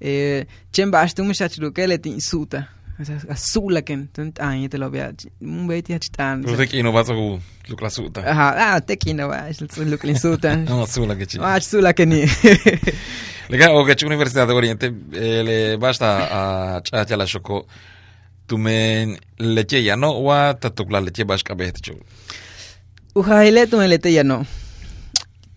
[0.00, 2.68] eh, chen bashtu muchacho que le tin suta
[3.00, 6.92] o sea azula que ton tan te lo vea un beiti hachtan Lu teki no
[6.92, 8.20] vato ku lukla suta.
[8.32, 11.38] aha ah te kina va es lo que le suta No, sula que chi.
[11.40, 12.20] ah azula que ni
[13.48, 16.08] Lega o que chi Universidad de Oriente eh, le basta
[16.76, 17.66] a chacha la shoko.
[18.46, 21.94] Tu men leche ya no wa tatukla leche bash kabet chu.
[23.14, 24.44] ujaile tu le te ya no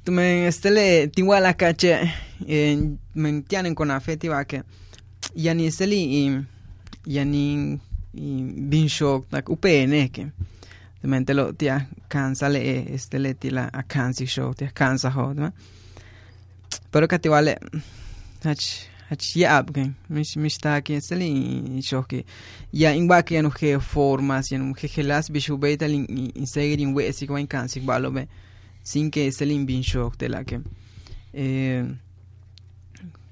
[0.04, 2.14] tu me estele tiwala cache
[2.46, 4.64] en men tienen con afeti va que
[5.34, 6.46] ya ni esteli y
[7.06, 7.80] ya ni
[8.14, 10.32] y bin shock tak upn que
[11.02, 15.54] de mente lo tia cansa le estele tila a cansi show tia cansa ho ¿no?
[16.92, 17.58] pero que te vale
[18.44, 22.26] hach hach ya ab que mis mis ta que esteli shock que
[22.74, 26.82] ya in va que no que formas ya no que gelas bishu beta in seguir
[26.82, 28.12] in we si en cansi valo
[28.84, 30.62] sin que esteli bin shock de la que
[31.34, 31.86] eh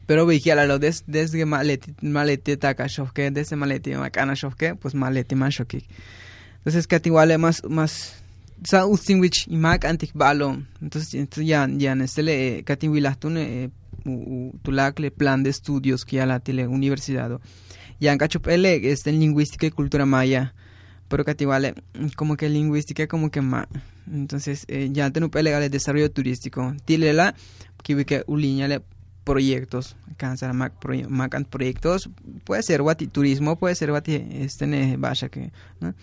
[0.08, 5.52] pero vigila lo des desde maleti taka shofke desde maleti makana shofke pues maleti man
[5.52, 5.86] shokik
[6.58, 8.22] entonces que igual más más
[8.64, 10.62] sa usting which imak antik balo.
[10.82, 13.72] Entonces entonces ya ya nestele kati wilahtune
[14.62, 17.40] tulakle plan de estudios que ya la tele universidad
[18.00, 20.54] ya en cachupele este en lingüística y cultura maya
[21.12, 21.76] pero que igual
[22.16, 23.68] como que lingüística como que más
[24.12, 26.74] entonces eh, ya tenupele el desarrollo turístico.
[26.86, 27.36] Tilela
[27.84, 28.82] que que uliñale
[29.24, 32.10] proyectos, cansar mac, proye, mac proyectos,
[32.44, 35.94] puede ser guati turismo, puede ser guati este ne vaya que, ¿no?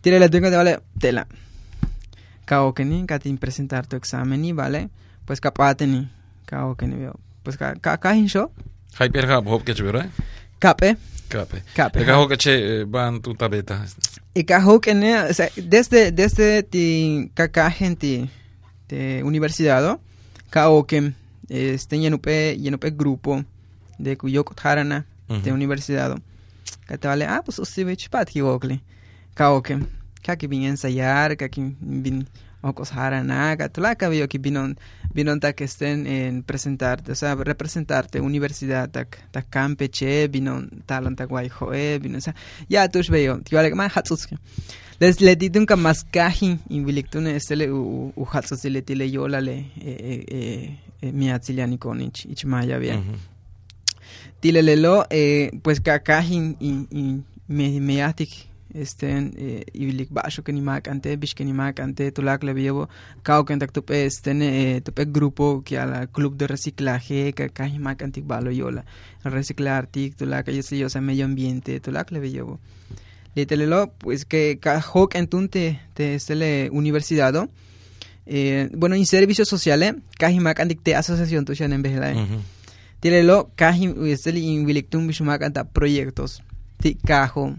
[0.00, 1.26] Tire la tengo vale tela.
[2.44, 4.90] Kao que ni katin presentar tu examen y vale,
[5.24, 6.10] pues kapateni
[6.44, 7.18] kao que ni veo.
[7.42, 8.50] Pues ka ka ka hinsho
[8.98, 10.10] Hay perga hop que eh?
[10.58, 10.96] Cape.
[11.28, 13.84] Cape, van tu tabeta.
[13.84, 18.28] y ka ho que ne o sea, desde desde ti ka gente
[18.88, 19.98] de universidad
[21.48, 23.44] este yenupe yenupe grupo
[23.98, 26.18] de cuyo harana de universidad
[26.86, 28.80] que te vale ah pues usted ve chipat que
[29.34, 34.28] ka que vin a ensayar ka que vin o cos harana ka tula ka veo
[34.28, 34.78] que vinon
[35.14, 41.16] vinon ta que estén en presentarte o sea representarte universidad tak tak campeche vinon talon
[41.16, 42.34] tak guay joe vinon o sea
[42.68, 44.28] ya tus veo ti vale más hatsus
[45.00, 49.40] les le di dunca más cajin in vilictune estele u u hatsus le tile yola
[49.40, 53.02] le eh eh eh mi atziliani konich ichmaya bien
[54.40, 60.88] tilelelo eh, pues kakajin y, y me meatik estén eh, ibilik basho que ni mak
[60.88, 62.88] ante bish que ni mak ante tulak le llevo
[63.22, 68.02] cao que tupe estén eh, tupe grupo que al club de reciclaje que kakajin mak
[68.02, 68.84] antik balo yola
[69.24, 72.58] reciclar tik tulak yo sé yo sé medio ambiente tulak le llevo
[73.34, 77.48] Litelelo, pues que cajok entunte te estele universidad
[78.26, 82.40] eh, bueno en servicios sociales kajimak antik te asociación tu en vez Ujú.
[83.02, 86.40] Tilelo kahim uesteli in vilictum bishumak anta proyectos.
[86.78, 87.58] Ti kajo.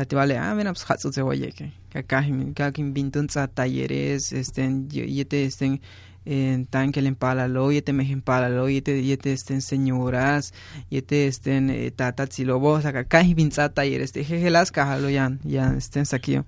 [0.00, 1.72] Kati vale, ah, mira, pues hatsu se oye que.
[2.08, 5.82] Kakim bintun tsa talleres, estén, yete estén
[6.24, 10.54] en tanque en palalo, yete mejen palalo, yete, yete estén señoras,
[10.88, 15.76] yete estén eh, tata tsilobo, saka kahim bin tsa talleres, te jejelas kahalo yan, yan
[15.76, 16.44] estén sakio.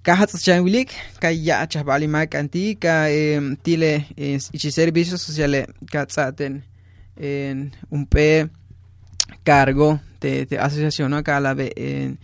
[0.00, 0.88] Kahatsu chanwilik,
[1.20, 6.64] ka ya chabali mak anti, ka em, tile ichi servicios sociales, ka tsaten
[7.16, 8.48] en un P
[9.44, 12.18] cargo de, de asociación acá la en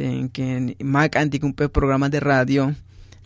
[0.00, 2.74] en que Mac un programa de radio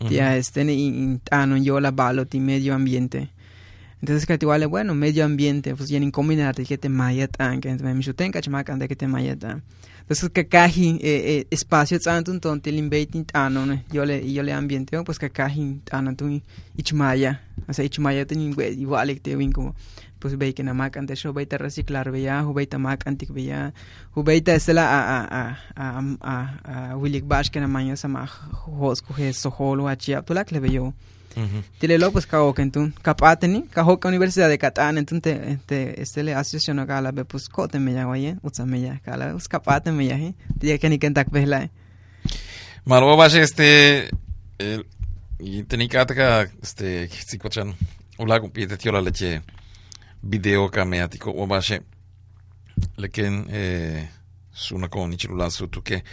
[0.09, 3.29] ya estén in ano yo la balo ti medio ambiente.
[4.01, 7.61] Entonces que te vale bueno medio ambiente pues ya en combinar que te maya tan
[7.61, 9.63] que me micho tenga chama kan que te maya tan
[10.01, 13.81] entonces que caji eh, eh, espacio tanto un tonto el inviting ano ¿no?
[13.91, 16.39] yo le yo le ambiente pues que caji ano tu
[16.77, 19.73] ichmaya o sea ichmaya ten igual que te win como
[20.25, 23.73] pues ve que na mak ante show veita reciclar veya hu veita mak antik veya
[24.15, 25.43] hu veita estela a a a
[25.75, 25.87] a
[26.33, 30.59] a a wilik bash que na maña sama hos coge soholo a chia tulak le
[30.59, 30.93] veyo
[31.37, 31.61] Ujú.
[31.79, 36.33] Tile lo pues kao kentun kapateni ka hoka universidad de Catán entun te te estele
[36.33, 39.91] asociación acá la be pues kote me ya oye utsa me ya kala us kapate
[39.91, 40.17] me ya
[40.55, 41.69] dia que ni kentak behla
[42.85, 44.09] Malo baje este
[44.57, 44.87] el
[45.37, 47.75] y tenikataka este sikochan
[48.17, 49.54] ula kumpite tiola leche video kameatiko
[51.25, 51.79] o baje
[52.97, 54.07] leken eh
[54.51, 56.03] suna kon ichilula sutu que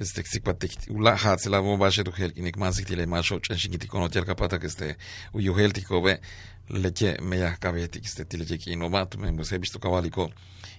[0.00, 4.24] este sikpatik ula hatsela o baje tu hel kinik masik tile masho chanshingiti kono tel
[4.24, 4.96] kapata que este
[5.32, 6.20] uyu hel tiko be
[6.68, 10.30] leche meya kabeti este tile cheki no matu me pues he visto cabaliko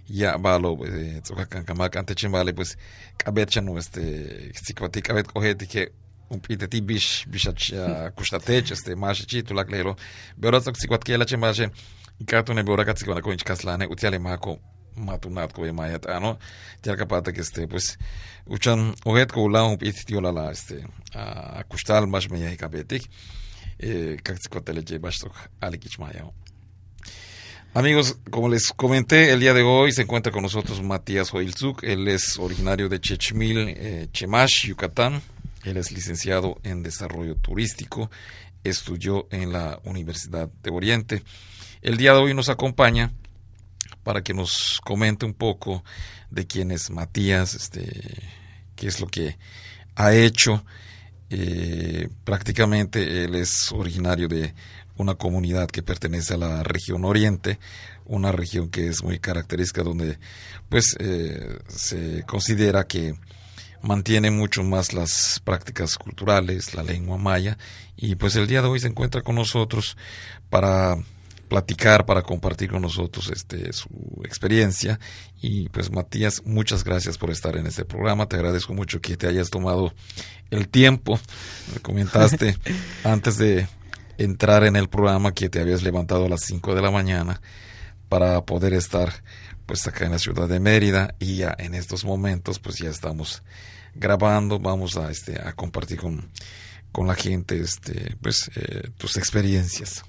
[0.08, 2.78] ya balo eh, tsokakan kamak ante vale pues
[3.18, 5.92] kabet chanu este sikpati kabet koheti que
[6.30, 7.48] un pite ti bish bish
[8.16, 9.96] kushtatech este mashi chitu la klero
[10.38, 11.70] beora tsok sikwat kela chembaje
[12.20, 14.60] ikatu ne beora katsi kwana koinch kaslane utiale mako
[14.96, 16.38] matunat ko mayat ano
[16.82, 17.98] tial kapata que este pues
[18.48, 19.78] uchan ohet ko la
[20.32, 22.58] la este a kustal mash me yai
[25.00, 26.26] bashtok alikich maya
[27.78, 31.84] Amigos, como les comenté, el día de hoy se encuentra con nosotros Matías Hoilzuk.
[31.84, 35.22] Él es originario de Chechmil, eh, Chemash, Yucatán.
[35.66, 38.10] Él es licenciado en Desarrollo Turístico.
[38.64, 41.22] Estudió en la Universidad de Oriente.
[41.86, 43.14] El día de hoy nos acompaña
[44.02, 45.84] para que nos comente un poco
[46.32, 48.24] de quién es Matías, este,
[48.76, 49.38] qué es lo que
[49.96, 50.66] ha hecho.
[51.30, 54.56] Eh, prácticamente él es originario de
[54.98, 57.60] una comunidad que pertenece a la región oriente,
[58.06, 60.18] una región que es muy característica donde
[60.70, 63.14] pues eh, se considera que
[63.84, 67.60] mantiene mucho más las prácticas culturales, la lengua maya
[67.96, 69.96] y pues el día de hoy se encuentra con nosotros
[70.50, 70.98] para
[71.48, 73.90] platicar, para compartir con nosotros este su
[74.24, 75.00] experiencia.
[75.42, 79.28] Y pues Matías, muchas gracias por estar en este programa, te agradezco mucho que te
[79.28, 79.94] hayas tomado
[80.52, 81.20] el tiempo,
[81.74, 82.58] me comentaste
[83.04, 83.68] antes de
[84.18, 87.42] entrar en el programa que te habías levantado a las 5 de la mañana
[88.10, 89.12] para poder estar
[89.66, 91.16] pues acá en la ciudad de Mérida.
[91.20, 93.44] Y ya en estos momentos pues ya estamos
[93.94, 96.30] grabando, vamos a este a compartir con,
[96.92, 100.04] con la gente este pues eh, tus experiencias.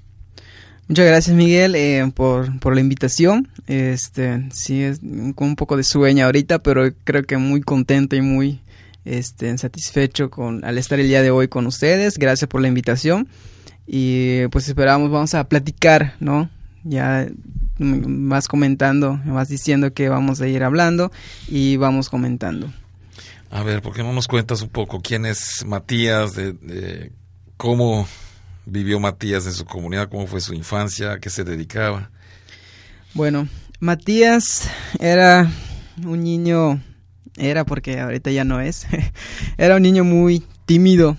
[0.88, 3.48] Muchas gracias Miguel eh, por, por la invitación.
[3.66, 5.00] Este sí es
[5.34, 8.60] con un poco de sueño ahorita, pero creo que muy contento y muy
[9.04, 12.18] este, satisfecho con al estar el día de hoy con ustedes.
[12.18, 13.26] Gracias por la invitación.
[13.84, 16.50] y pues esperamos, vamos a platicar, ¿no?
[16.84, 17.26] Ya
[17.78, 21.10] vas comentando, vas diciendo que vamos a ir hablando
[21.48, 22.72] y vamos comentando.
[23.50, 27.10] A ver, ¿por qué no nos cuentas un poco quién es Matías, de
[27.56, 28.06] cómo
[28.66, 32.10] vivió Matías en su comunidad, cómo fue su infancia, a qué se dedicaba?
[33.14, 33.48] Bueno,
[33.80, 35.50] Matías era
[36.04, 36.82] un niño,
[37.36, 38.86] era porque ahorita ya no es,
[39.56, 41.16] era un niño muy tímido.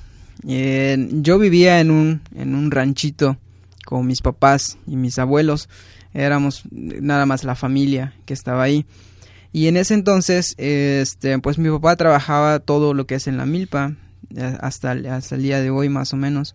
[0.48, 3.38] Eh, yo vivía en un, en un ranchito
[3.86, 5.70] con mis papás y mis abuelos,
[6.14, 8.86] éramos nada más la familia que estaba ahí.
[9.54, 13.46] Y en ese entonces, este, pues mi papá trabajaba todo lo que es en la
[13.46, 13.96] milpa,
[14.36, 16.54] eh, hasta, hasta el día de hoy más o menos.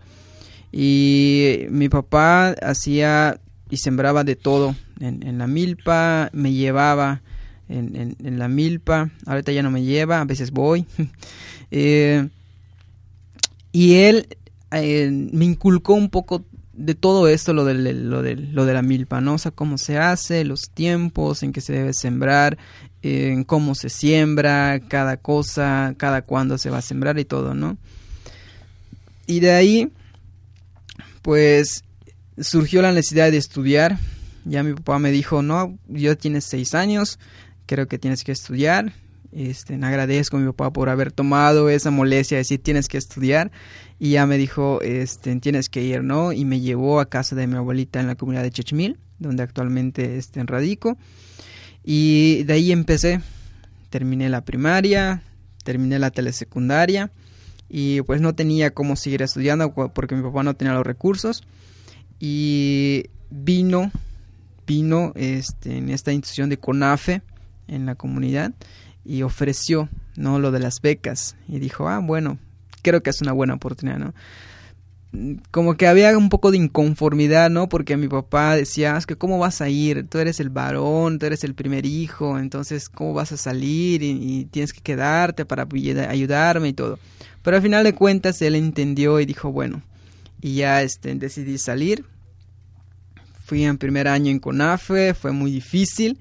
[0.73, 7.23] Y mi papá hacía y sembraba de todo en, la milpa, me llevaba
[7.69, 10.87] en, la milpa, ahorita ya no me lleva, a veces voy.
[11.75, 12.29] Eh,
[13.73, 14.29] y él
[14.73, 16.45] eh, me inculcó un poco
[16.75, 19.35] de todo esto, lo de, lo, de, lo de la milpa, ¿no?
[19.35, 22.59] O sea, cómo se hace, los tiempos en que se debe sembrar,
[23.03, 27.79] en cómo se siembra, cada cosa, cada cuándo se va a sembrar y todo, ¿no?
[29.27, 29.91] Y de ahí,
[31.23, 31.85] pues,
[32.39, 33.99] surgió la necesidad de estudiar.
[34.45, 37.19] Ya mi papá me dijo, no, yo tienes seis años,
[37.67, 38.93] creo que tienes que estudiar.
[39.31, 43.51] Este, agradezco a mi papá por haber tomado esa molestia de decir tienes que estudiar
[43.99, 46.33] y ya me dijo este, tienes que ir, ¿no?
[46.33, 50.19] Y me llevó a casa de mi abuelita en la comunidad de Chechmil, donde actualmente
[50.19, 50.99] este, radico.
[51.83, 53.23] Y de ahí empecé,
[53.89, 55.23] terminé la primaria,
[55.65, 57.11] terminé la telesecundaria
[57.69, 61.43] y pues no tenía cómo seguir estudiando porque mi papá no tenía los recursos.
[62.19, 63.91] Y vino
[64.67, 67.23] vino este, en esta institución de CONAFE
[67.67, 68.53] en la comunidad
[69.05, 71.37] y ofreció no lo de las becas.
[71.49, 72.39] Y dijo ah bueno
[72.83, 74.15] creo que es una buena oportunidad no
[75.51, 79.39] como que había un poco de inconformidad no porque mi papá decía es que cómo
[79.39, 83.31] vas a ir tú eres el varón tú eres el primer hijo entonces cómo vas
[83.33, 85.67] a salir y, tienes que quedarte para
[86.09, 86.99] ayudarme y todo
[87.43, 89.83] pero al final de cuentas él entendió y dijo bueno
[90.43, 92.05] y ya este decidí salir.
[93.45, 96.19] Fui en primer año en CONAFE fue muy difícil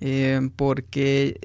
[0.00, 1.38] eh, porque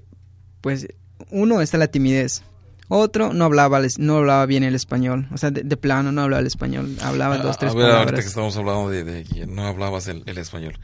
[0.61, 0.87] pues
[1.29, 2.43] uno está la timidez.
[2.89, 6.47] Otro no hablaba, no hablaba bien el español, o sea, de, plano no hablaba el
[6.47, 10.23] español, hablaba dos, tres a ver, Ahorita que estamos hablando de, que no hablabas el,
[10.37, 10.77] español,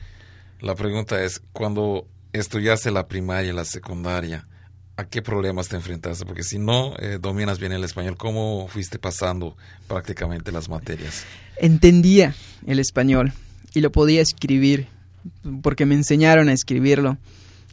[0.62, 4.48] la pregunta es, cuando estudiaste la primaria y la secundaria,
[4.96, 6.26] ¿a qué problemas te enfrentaste?
[6.26, 11.26] Porque si no eh, dominas bien el español, ¿cómo fuiste pasando prácticamente las materias?
[11.58, 12.34] Entendía
[12.66, 13.34] el español
[13.74, 14.88] y lo podía escribir,
[15.62, 17.18] porque me enseñaron a escribirlo.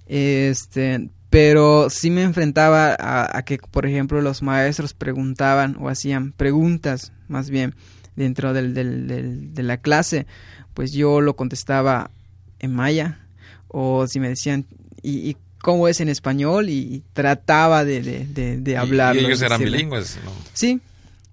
[0.06, 7.12] Este, pero sí me enfrentaba a, que, por ejemplo, los maestros preguntaban o hacían preguntas,
[7.28, 7.74] más bien,
[8.16, 10.26] dentro del, del, de la clase,
[10.72, 12.10] pues yo lo contestaba
[12.58, 13.20] en maya,
[13.68, 14.64] o si me decían,
[15.02, 16.70] ¿y, cómo es en español?
[16.70, 19.20] Y, trataba de, de, de, hablarlo.
[19.20, 20.18] ¿Y ellos eran bilingües?
[20.54, 20.80] Sí,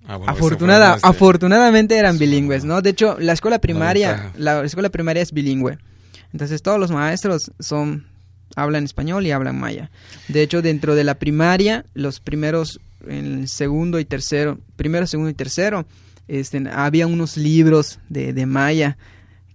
[0.05, 2.81] Ah, Afortunada, este, afortunadamente eran bilingües, ¿no?
[2.81, 5.77] De hecho, la escuela primaria, la escuela primaria es bilingüe.
[6.33, 8.05] Entonces todos los maestros son
[8.55, 9.91] hablan español y hablan maya.
[10.27, 15.33] De hecho, dentro de la primaria, los primeros, en segundo y tercero, primero, segundo y
[15.33, 15.85] tercero,
[16.27, 18.97] este, había unos libros de, de maya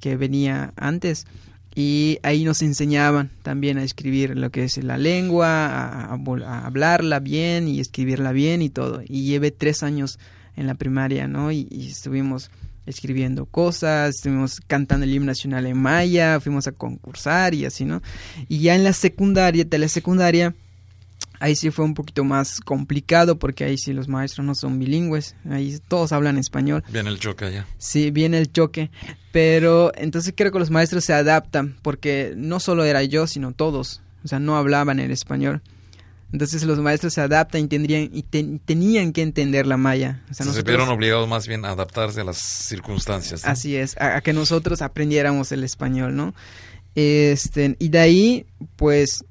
[0.00, 1.26] que venía antes
[1.74, 7.68] y ahí nos enseñaban también a escribir lo que es la lengua, a, hablarla bien
[7.68, 9.02] y escribirla bien y todo.
[9.06, 10.18] Y llevé tres años
[10.56, 11.52] en la primaria, ¿no?
[11.52, 12.50] y estuvimos
[12.88, 18.02] escribiendo cosas, estuvimos cantando el himno nacional en maya, fuimos a concursar y así, ¿no?
[18.48, 20.54] Y ya en la secundaria, telesecundaria,
[21.40, 25.36] ahí sí fue un poquito más complicado porque ahí sí los maestros no son bilingües,
[25.50, 26.82] ahí todos hablan español.
[26.90, 27.66] Viene el choque allá.
[27.76, 28.90] Sí, viene el choque,
[29.32, 34.02] pero entonces creo que los maestros se adaptan porque no solo era yo, sino todos,
[34.24, 35.62] o sea, no hablaban el español.
[36.32, 39.76] Entonces los maestros se adaptan y, tendrían, y tenían que entender la.
[39.76, 43.46] O sea, se vieron obligados más bien a adaptarse a las circunstancias.
[43.46, 46.34] Así es, a, que nosotros aprendiéramos el español, ¿no?
[46.94, 49.24] Este, y de ahí, pues,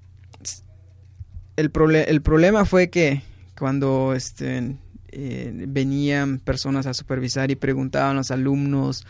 [1.55, 1.71] el,
[2.07, 3.21] el problema fue que
[3.55, 4.77] cuando este,
[5.09, 9.05] eh, venían personas a supervisar y preguntaban a los alumnos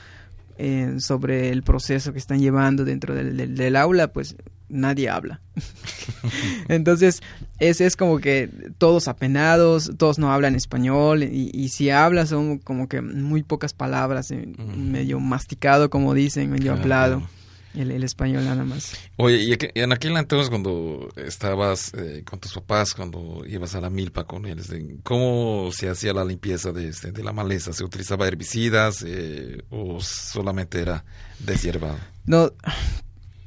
[0.58, 4.36] eh, sobre el proceso que están llevando dentro del, del aula, pues
[4.70, 5.42] nadie habla.
[6.68, 7.22] Entonces,
[7.60, 12.88] es, es como que todos apenados, todos no hablan español y, si hablas son como
[12.88, 17.28] que muy pocas palabras, eh, medio masticado, como dicen, medio hablado.
[17.74, 18.94] el, el español nada más.
[19.18, 23.90] Oye, y en aquel entonces cuando estabas eh, con tus papás, cuando ibas a la
[23.90, 24.72] milpa con ellos,
[25.04, 27.74] ¿cómo se hacía la limpieza de, este, de la maleza?
[27.74, 31.06] ¿Se utilizaba herbicidas eh, o solamente era
[31.40, 31.98] deshiervado?
[32.26, 32.52] No,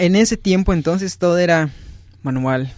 [0.04, 1.70] en ese tiempo entonces todo era
[2.22, 2.72] manual.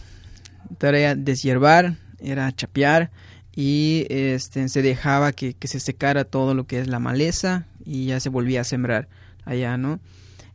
[0.78, 3.10] Todo era deshiervar, era chapear
[3.54, 8.06] y este, se dejaba que, que se secara todo lo que es la maleza y
[8.06, 9.08] ya se volvía a sembrar
[9.44, 10.00] allá, ¿no?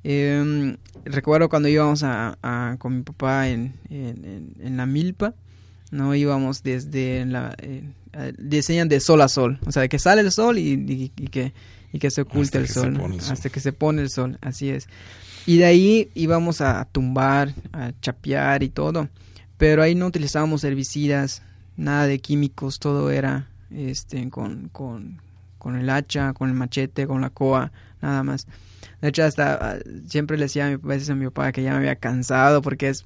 [0.04, 5.34] Em, recuerdo cuando íbamos a, a- con mi papá en, en- en- en la milpa,
[5.92, 10.00] no íbamos desde la eh, eh, diseñan de sol a sol, o sea, de que
[10.00, 11.54] sale el sol y, y- y que
[11.94, 13.32] y que se Hasta el sol, pone el sol.
[13.34, 14.88] hasta que se pone el sol, así es.
[15.48, 19.08] Y de ahí íbamos a tumbar, a chapear y todo,
[19.58, 21.42] pero ahí no utilizábamos herbicidas,
[21.78, 25.22] nada de químicos, todo era este con, con,
[25.58, 27.72] con el hacha, con el machete, con la coa,
[28.02, 28.46] nada más.
[29.02, 29.78] De hecho, hasta ah,
[30.10, 33.06] siempre le decía a veces a mi papá que ya me había cansado porque es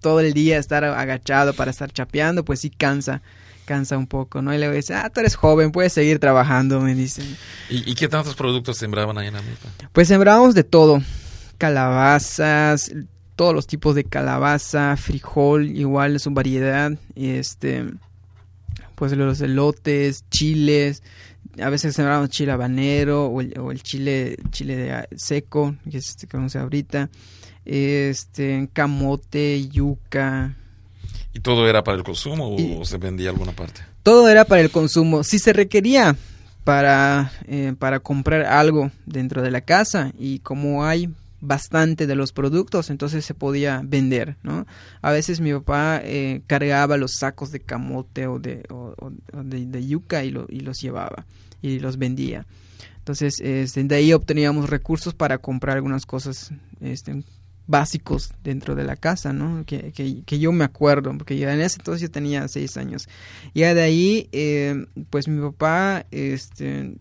[0.00, 3.22] todo el día estar agachado para estar chapeando, pues sí cansa,
[3.64, 4.54] cansa un poco, ¿no?
[4.54, 7.36] Y le dice, ah, tú eres joven, puedes seguir trabajando, me dicen.
[7.68, 9.42] ¿Y, y qué tantos productos sembraban ahí en la?
[9.92, 11.02] Pues sembrábamos de todo,
[11.62, 12.92] calabazas,
[13.36, 17.84] todos los tipos de calabaza, frijol, igual su variedad, este,
[18.96, 21.04] pues los elotes, chiles,
[21.62, 26.08] a veces sembrábamos chile habanero o el, o el chile, chile de, seco, que es
[26.08, 27.10] este que conoce ahorita,
[27.64, 30.56] este, camote, yuca,
[31.32, 33.82] ¿Y todo era para el consumo o se vendía alguna parte?
[34.02, 35.22] todo era para el consumo.
[35.22, 36.16] Si se requería
[36.64, 41.08] para, eh, para comprar algo dentro de la casa y como hay
[41.44, 44.64] bastante de los productos, entonces se podía vender, ¿no?
[45.02, 48.62] A veces mi papá eh, cargaba los sacos de camote o de,
[49.86, 51.26] yuca y, lo- y los llevaba
[51.60, 52.46] y los vendía.
[52.98, 57.24] Entonces, este, de ahí obteníamos recursos para comprar algunas cosas este,
[57.66, 59.64] básicos dentro de la casa, ¿no?
[59.66, 63.08] Que, que, que yo me acuerdo, porque yo en ese entonces yo tenía seis años.
[63.54, 66.94] Ya de ahí, eh, pues mi papá, este,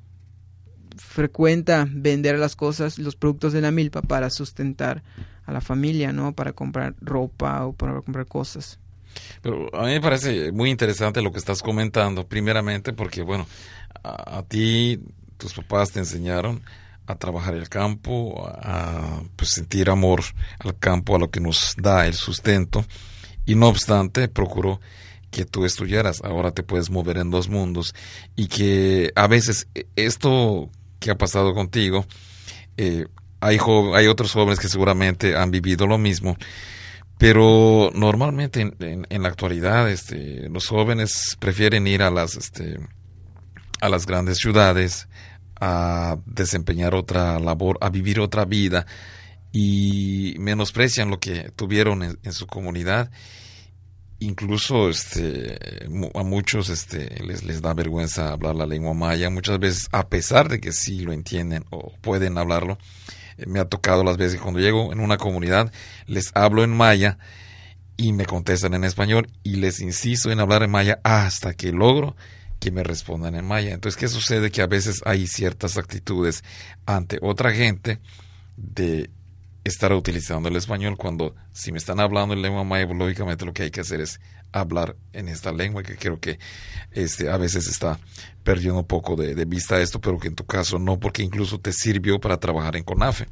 [1.01, 5.03] frecuenta vender las cosas, los productos de la milpa para sustentar
[5.45, 6.33] a la familia, ¿no?
[6.33, 8.79] Para comprar ropa o para comprar cosas.
[9.41, 13.45] Pero a mí me parece muy interesante lo que estás comentando, primeramente porque, bueno,
[14.03, 15.01] a, ti,
[15.37, 16.61] tus papás te enseñaron
[17.07, 20.21] a trabajar el campo, a pues, sentir amor
[20.59, 22.85] al campo, a lo que nos da el sustento,
[23.45, 24.79] y no obstante, procuró
[25.29, 27.93] que tú estudiaras, ahora te puedes mover en dos mundos,
[28.37, 30.69] y que a veces eh, esto
[31.01, 32.05] que ha pasado contigo,
[32.77, 33.05] eh,
[33.41, 33.57] hay,
[33.95, 36.37] hay otros jóvenes que seguramente han vivido lo mismo,
[37.17, 42.79] pero normalmente en, la actualidad este, los jóvenes prefieren ir a las, este,
[43.81, 45.07] a las grandes ciudades
[45.59, 48.85] a desempeñar otra labor, a vivir otra vida
[49.51, 53.11] y menosprecian lo que tuvieron en su comunidad.
[54.23, 55.57] Incluso este,
[56.13, 60.47] a muchos este, les, les da vergüenza hablar la lengua maya, muchas veces a pesar
[60.47, 62.77] de que sí lo entienden o pueden hablarlo.
[63.39, 65.73] Eh, Me ha tocado las veces cuando llego en una comunidad
[66.05, 67.17] les hablo en maya
[67.97, 72.15] y me contestan en español y les insisto en hablar en maya hasta que logro
[72.59, 73.73] que me respondan en maya.
[73.73, 74.51] Entonces, ¿qué sucede?
[74.51, 76.43] Que a veces hay ciertas actitudes
[76.85, 77.97] ante otra gente
[78.55, 79.09] de
[79.63, 83.63] estar utilizando el español cuando si me están hablando en lengua maya, lógicamente lo que
[83.63, 84.19] hay que hacer es
[84.51, 86.39] hablar en esta lengua que creo que
[86.91, 87.99] este a veces está
[88.43, 91.59] perdiendo un poco de, de vista esto, pero que en tu caso no, porque incluso
[91.59, 93.27] te sirvió para trabajar en CONAFE.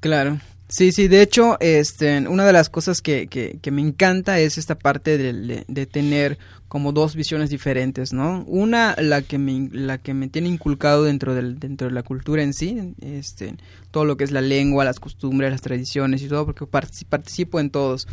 [0.00, 0.40] Claro.
[0.70, 4.58] Sí, sí, de hecho, este, una de las cosas que, que, que me encanta es
[4.58, 6.38] esta parte de, de- tener
[6.68, 8.44] como dos visiones diferentes, ¿no?
[8.46, 12.42] Una, la que me, la que me tiene inculcado dentro, del, dentro de la cultura
[12.42, 13.56] en sí, este,
[13.90, 17.60] todo lo que es la lengua, las costumbres, las tradiciones y todo, porque partici- participo
[17.60, 18.06] en todos.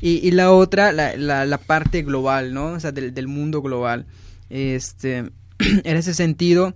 [0.00, 2.72] Y, y la otra, la, la, la parte global, ¿no?
[2.72, 4.06] O sea, del, del mundo global.
[4.50, 5.18] Este,
[5.60, 6.74] en ese sentido,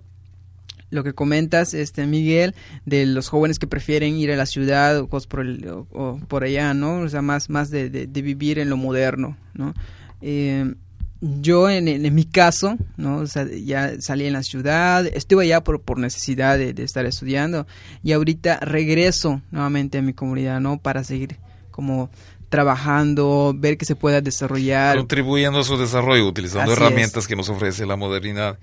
[0.89, 5.07] lo que comentas, este Miguel, de los jóvenes que prefieren ir a la ciudad o,
[5.07, 6.99] por, el- o- o por allá, ¿no?
[6.99, 9.73] O sea, más, más de, de- de vivir en lo moderno, ¿no?
[10.21, 10.73] Eh,
[11.19, 13.17] yo en, mi caso, ¿no?
[13.17, 17.05] O sea, ya salí en la ciudad, estuve allá por, por necesidad de, de estar
[17.07, 17.65] estudiando
[18.03, 20.77] y ahorita regreso nuevamente a mi comunidad, ¿no?
[20.77, 21.37] Para seguir
[21.71, 22.11] como
[22.49, 24.97] trabajando, ver que se pueda desarrollar.
[24.97, 28.57] Contribuyendo a su desarrollo, utilizando Así herramientas que nos ofrece la modernidad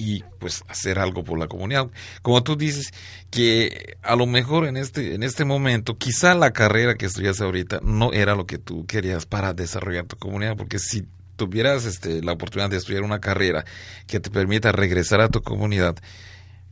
[0.00, 1.90] y pues hacer algo por la comunidad.
[2.22, 2.94] Como tú dices,
[3.30, 7.80] que a lo mejor en este, en este momento, quizá la carrera que estudias ahorita
[7.82, 11.04] no era lo que tú querías para desarrollar tu comunidad, porque si
[11.36, 13.66] tuvieras este, la oportunidad de estudiar una carrera
[14.06, 15.96] que te permita regresar a tu comunidad,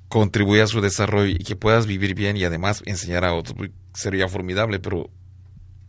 [0.09, 3.71] contribuye a su desarrollo y que puedas vivir bien y además enseñar a otros, pues,
[3.93, 5.11] sería formidable, pero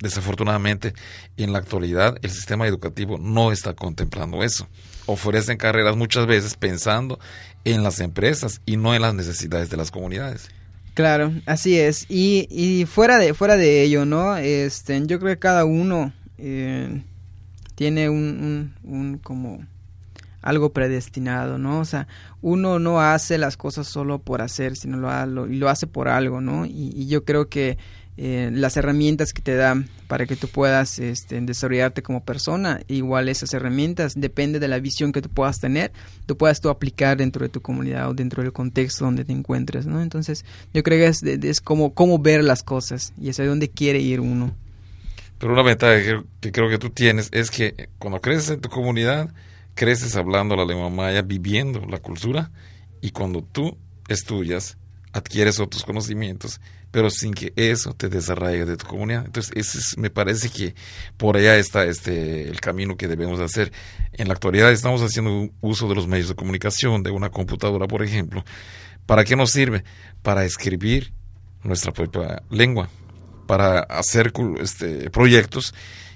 [0.02, 0.94] desafortunadamente
[1.38, 4.68] en la actualidad el sistema educativo no está contemplando eso.
[5.06, 7.20] Ofrecen carreras muchas veces pensando
[7.66, 10.50] en las empresas y no en las necesidades de las comunidades.
[10.94, 12.06] Claro, así es.
[12.10, 14.36] Y, y fuera de fuera de ello, ¿no?
[14.38, 17.02] Este, yo creo que cada uno eh,
[17.76, 19.66] tiene un, un, como
[20.42, 21.80] algo predestinado, ¿no?
[21.80, 22.08] O sea,
[22.42, 26.42] uno no hace las cosas solo por hacer, sino lo, lo, lo hace por algo,
[26.42, 26.66] ¿no?
[26.66, 27.78] Y, yo creo que
[28.18, 33.30] eh, las herramientas que te dan para que tú puedas este, desarrollarte como persona, igual
[33.30, 35.92] esas herramientas, depende de la visión que tú puedas tener,
[36.26, 39.86] tú puedas tú aplicar dentro de tu comunidad o dentro del contexto donde te encuentres,
[39.86, 40.02] ¿no?
[40.02, 40.44] Entonces,
[40.74, 44.20] yo creo que es, es como, ver las cosas y es a dónde quiere ir
[44.20, 44.54] uno.
[45.38, 49.34] Pero una ventaja que creo que tú tienes es que cuando creces en tu comunidad,
[49.76, 52.52] creces hablando la lengua maya, viviendo la cultura,
[53.00, 53.78] y cuando tú
[54.10, 54.78] estudias,
[55.14, 56.60] adquieres otros conocimientos,
[56.92, 59.26] pero sin que eso te desarraigue de tu comunidad.
[59.26, 60.74] Entonces, ese me parece que
[61.18, 63.72] por allá está este el camino que debemos hacer.
[64.14, 68.04] En la actualidad estamos haciendo uso de los medios de comunicación, de una computadora, por
[68.04, 68.44] ejemplo.
[69.06, 69.84] ¿Para qué nos sirve?
[70.22, 71.14] Para escribir
[71.64, 72.90] nuestra propia lengua,
[73.48, 75.74] para hacer este, proyectos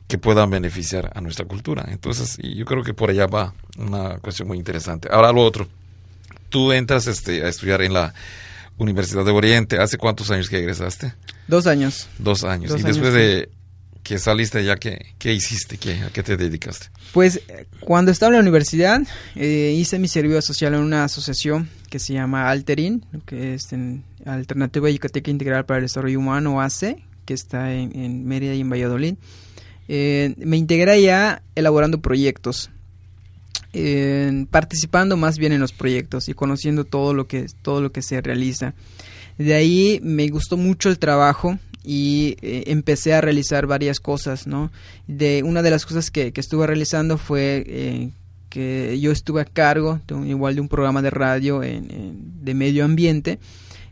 [0.08, 1.86] que puedan beneficiar a nuestra cultura.
[1.90, 5.08] Entonces, yo creo que por allá va una cuestión muy interesante.
[5.12, 5.68] Ahora lo otro,
[6.50, 8.14] tú entras este, a estudiar en la
[8.78, 9.78] Universidad de Oriente.
[9.80, 11.14] ¿Hace cuántos años que egresaste?
[11.48, 12.08] Dos años.
[12.20, 12.74] Dos años.
[12.78, 13.50] y después de
[14.04, 15.78] que saliste ya, ¿qué, qué hiciste?
[15.78, 16.88] ¿Qué, ¿A qué te dedicaste?
[17.14, 17.42] Pues
[17.80, 19.02] cuando estaba en la universidad
[19.36, 24.04] eh, hice mi servicio social en una asociación que se llama Alterin, que es en
[24.26, 28.70] Alternativa Yucateca Integral para el Desarrollo Humano, ACE, que está en, en Mérida y en
[28.70, 29.16] Valladolid.
[29.88, 32.72] Eh, me integré ya elaborando proyectos,
[34.52, 38.22] participando más bien en los proyectos y conociendo todo lo que, todo lo que se
[38.22, 38.74] realiza.
[39.38, 44.72] De ahí me gustó mucho el trabajo y eh, empecé a realizar varias cosas, ¿no?
[45.08, 48.10] De una de las cosas que, estuve realizando fue eh,
[48.50, 53.40] que yo estuve a cargo igual de un programa de radio de medio ambiente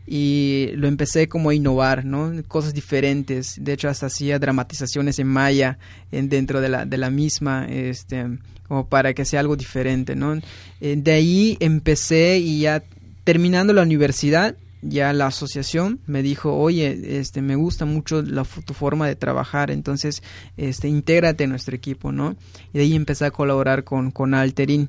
[0.06, 2.32] y lo empecé como a innovar, ¿no?
[2.48, 3.56] Cosas diferentes.
[3.60, 5.78] De hecho, hasta hacía dramatizaciones en maya
[6.10, 8.38] en, dentro de la, de la misma, este,
[8.72, 10.40] como para que sea algo diferente, ¿no?
[10.80, 12.82] Eh, de ahí empecé y ya
[13.22, 18.72] terminando la universidad, ya la asociación me dijo, oye, este, me gusta mucho la, tu
[18.72, 20.22] forma de trabajar, entonces,
[20.56, 22.34] este, intégrate en nuestro equipo, ¿no?
[22.72, 24.88] Y de ahí empecé a colaborar con, con Alterin.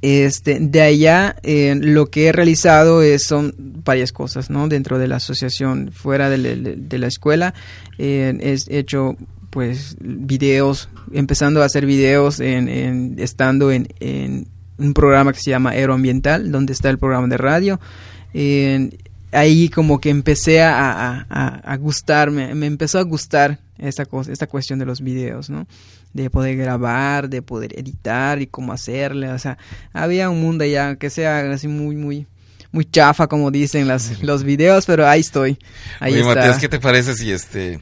[0.00, 4.68] Este, de allá eh, lo que he realizado es, son varias cosas, ¿no?
[4.68, 7.52] Dentro de la asociación, fuera de, la escuela,
[7.98, 9.16] eh, he hecho
[9.50, 13.88] pues videos, empezando a hacer videos en, estando en,
[14.78, 17.80] un programa que se llama Aeroambiental, donde está el programa de radio.
[19.32, 24.78] ahí como que empecé a, a, gustarme, me empezó a gustar esta, cosa, esta cuestión
[24.78, 25.66] de los videos, ¿no?
[26.12, 29.58] de poder grabar, de poder editar y cómo hacerle, o sea,
[29.92, 32.26] había un mundo ya que sea así muy, muy,
[32.72, 35.58] muy chafa como dicen las, los videos, pero ahí estoy.
[35.98, 37.80] Ahí Oye, Matías, ¿qué te parece si este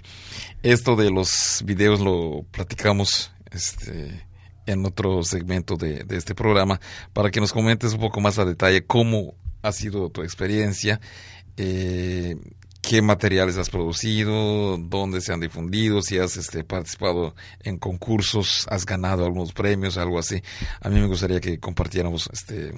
[0.62, 4.26] esto de los videos lo platicamos este
[4.66, 6.80] en otro segmento de, de este programa
[7.12, 11.00] para que nos comentes un poco más a detalle cómo ha sido tu experiencia,
[11.56, 12.36] eh,
[12.80, 18.86] qué materiales has producido, dónde se han difundido, si has este, participado en concursos, has
[18.86, 20.42] ganado algunos premios, algo así.
[20.80, 22.72] A mí me gustaría que compartiéramos este,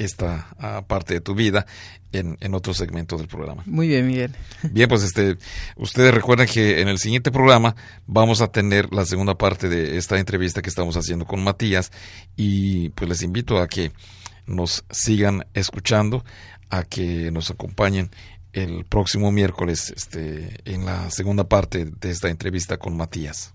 [0.00, 1.66] esta ah, parte de tu vida
[2.12, 3.62] en, en, otro segmento del programa.
[3.66, 4.34] Muy bien, Miguel.
[4.62, 5.36] Bien, pues este,
[5.76, 7.76] ustedes recuerden que en el siguiente programa
[8.06, 11.92] vamos a tener la segunda parte de esta entrevista que estamos haciendo con Matías
[12.34, 13.92] y pues les invito a que
[14.46, 16.24] nos sigan escuchando,
[16.70, 18.10] a que nos acompañen
[18.52, 23.54] el próximo miércoles este, en la segunda parte de esta entrevista con Matías.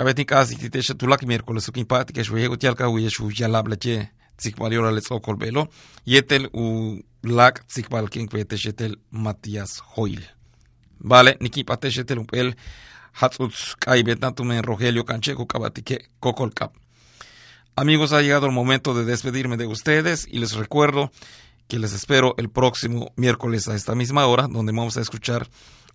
[0.00, 3.30] Un vale kabeti kasi tite shatulak miércoles su kimpati que shwe gotial ka huye shu
[3.30, 5.68] yalabla che tsikmaliora le tsokol belo
[6.06, 10.22] yetel u lak tsikbal king kwete shetel Matías Hoil.
[11.00, 12.54] Vale, niki pate shetel upel
[13.12, 16.72] hatsuts kai betantumen Rogelio Cancheco kabatike kokol kap.
[17.76, 21.10] Amigos, ha llegado el momento de despedirme de ustedes y les recuerdo
[21.68, 25.46] que les espero el próximo miércoles a esta misma hora, donde vamos a escuchar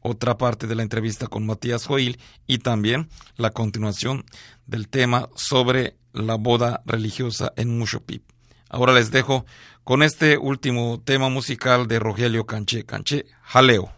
[0.06, 4.24] otra parte de la entrevista con Matías Joil y también la continuación
[4.68, 8.24] del tema sobre la boda religiosa en Mushopip.
[8.70, 9.46] Ahora les dejo
[9.84, 13.92] con este último tema musical de Rogelio Canché, Canché, Jaleo.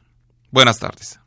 [0.50, 1.20] Buenas tardes.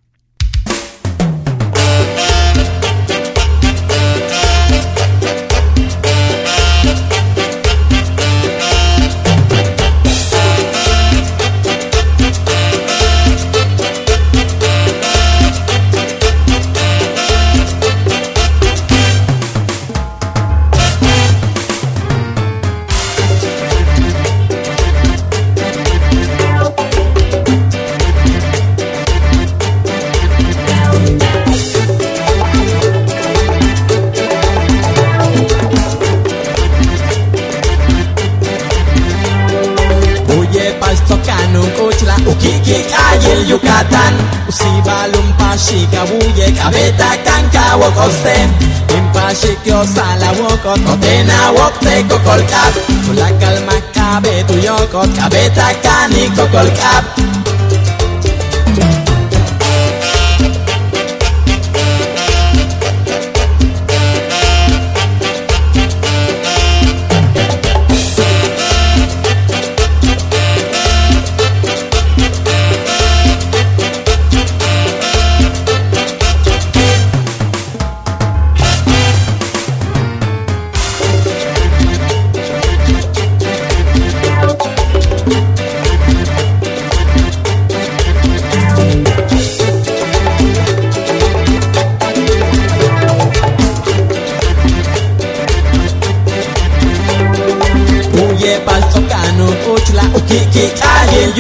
[49.31, 52.75] Impashikyo sala wokot kotena wokte kokolkap
[53.07, 57.50] Tulakal makabe tuyokot kabeta kani kokolkap Uye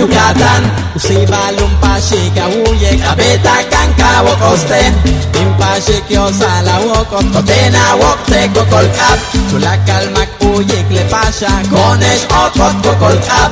[0.00, 0.62] Yucatán.
[0.96, 4.92] Usiba lumpashika uye kabeta kanka wokoste
[5.40, 9.18] Impashikyo sala wokot kotena wokte kokolkap
[9.50, 13.50] Tulakal mak uye klepasha konesh okot kokolkap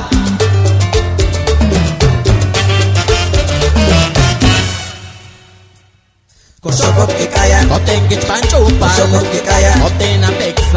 [6.61, 10.27] Kosokot que kaya, Kotengich panchupan Kosokot que kaya, Kotena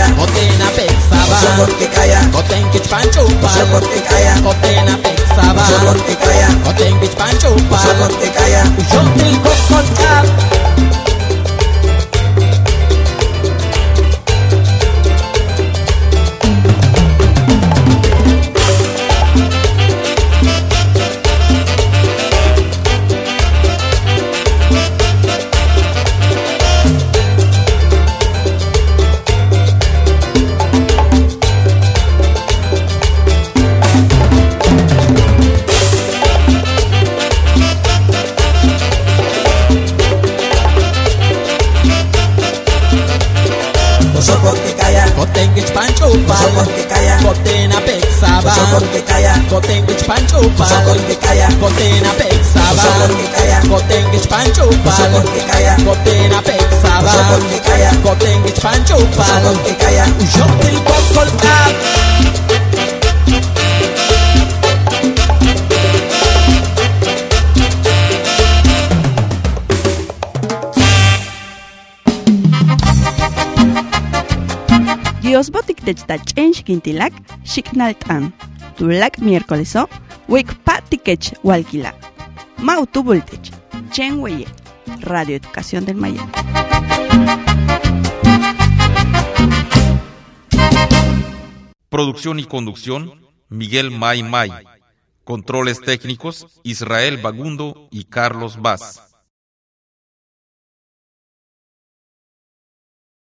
[4.43, 8.63] Kotena peksaban Kosokot que kaya, Kotengich panchupan Kosokot que kaya,
[50.43, 54.83] Kosokot que kaya, Kotena peksaban Kosokot que kaya, Kotengich panchupan
[59.15, 61.73] Kosokot que kaya, Uyotil kokolkap
[75.23, 77.13] Dios botik techta chen xikintilak,
[77.45, 78.35] xiknaltan.
[78.77, 79.89] Tulak miércoleso,
[80.33, 81.93] wik patikech walkila.
[82.59, 83.53] Mautu bultech,
[83.91, 84.47] chen weye,
[85.01, 86.27] Radio Educación del Maya.
[91.91, 93.21] Producción y conducción,
[93.51, 94.51] Miguel May May.
[95.25, 99.12] Controles técnicos, Israel Bagundo y Carlos Vaz.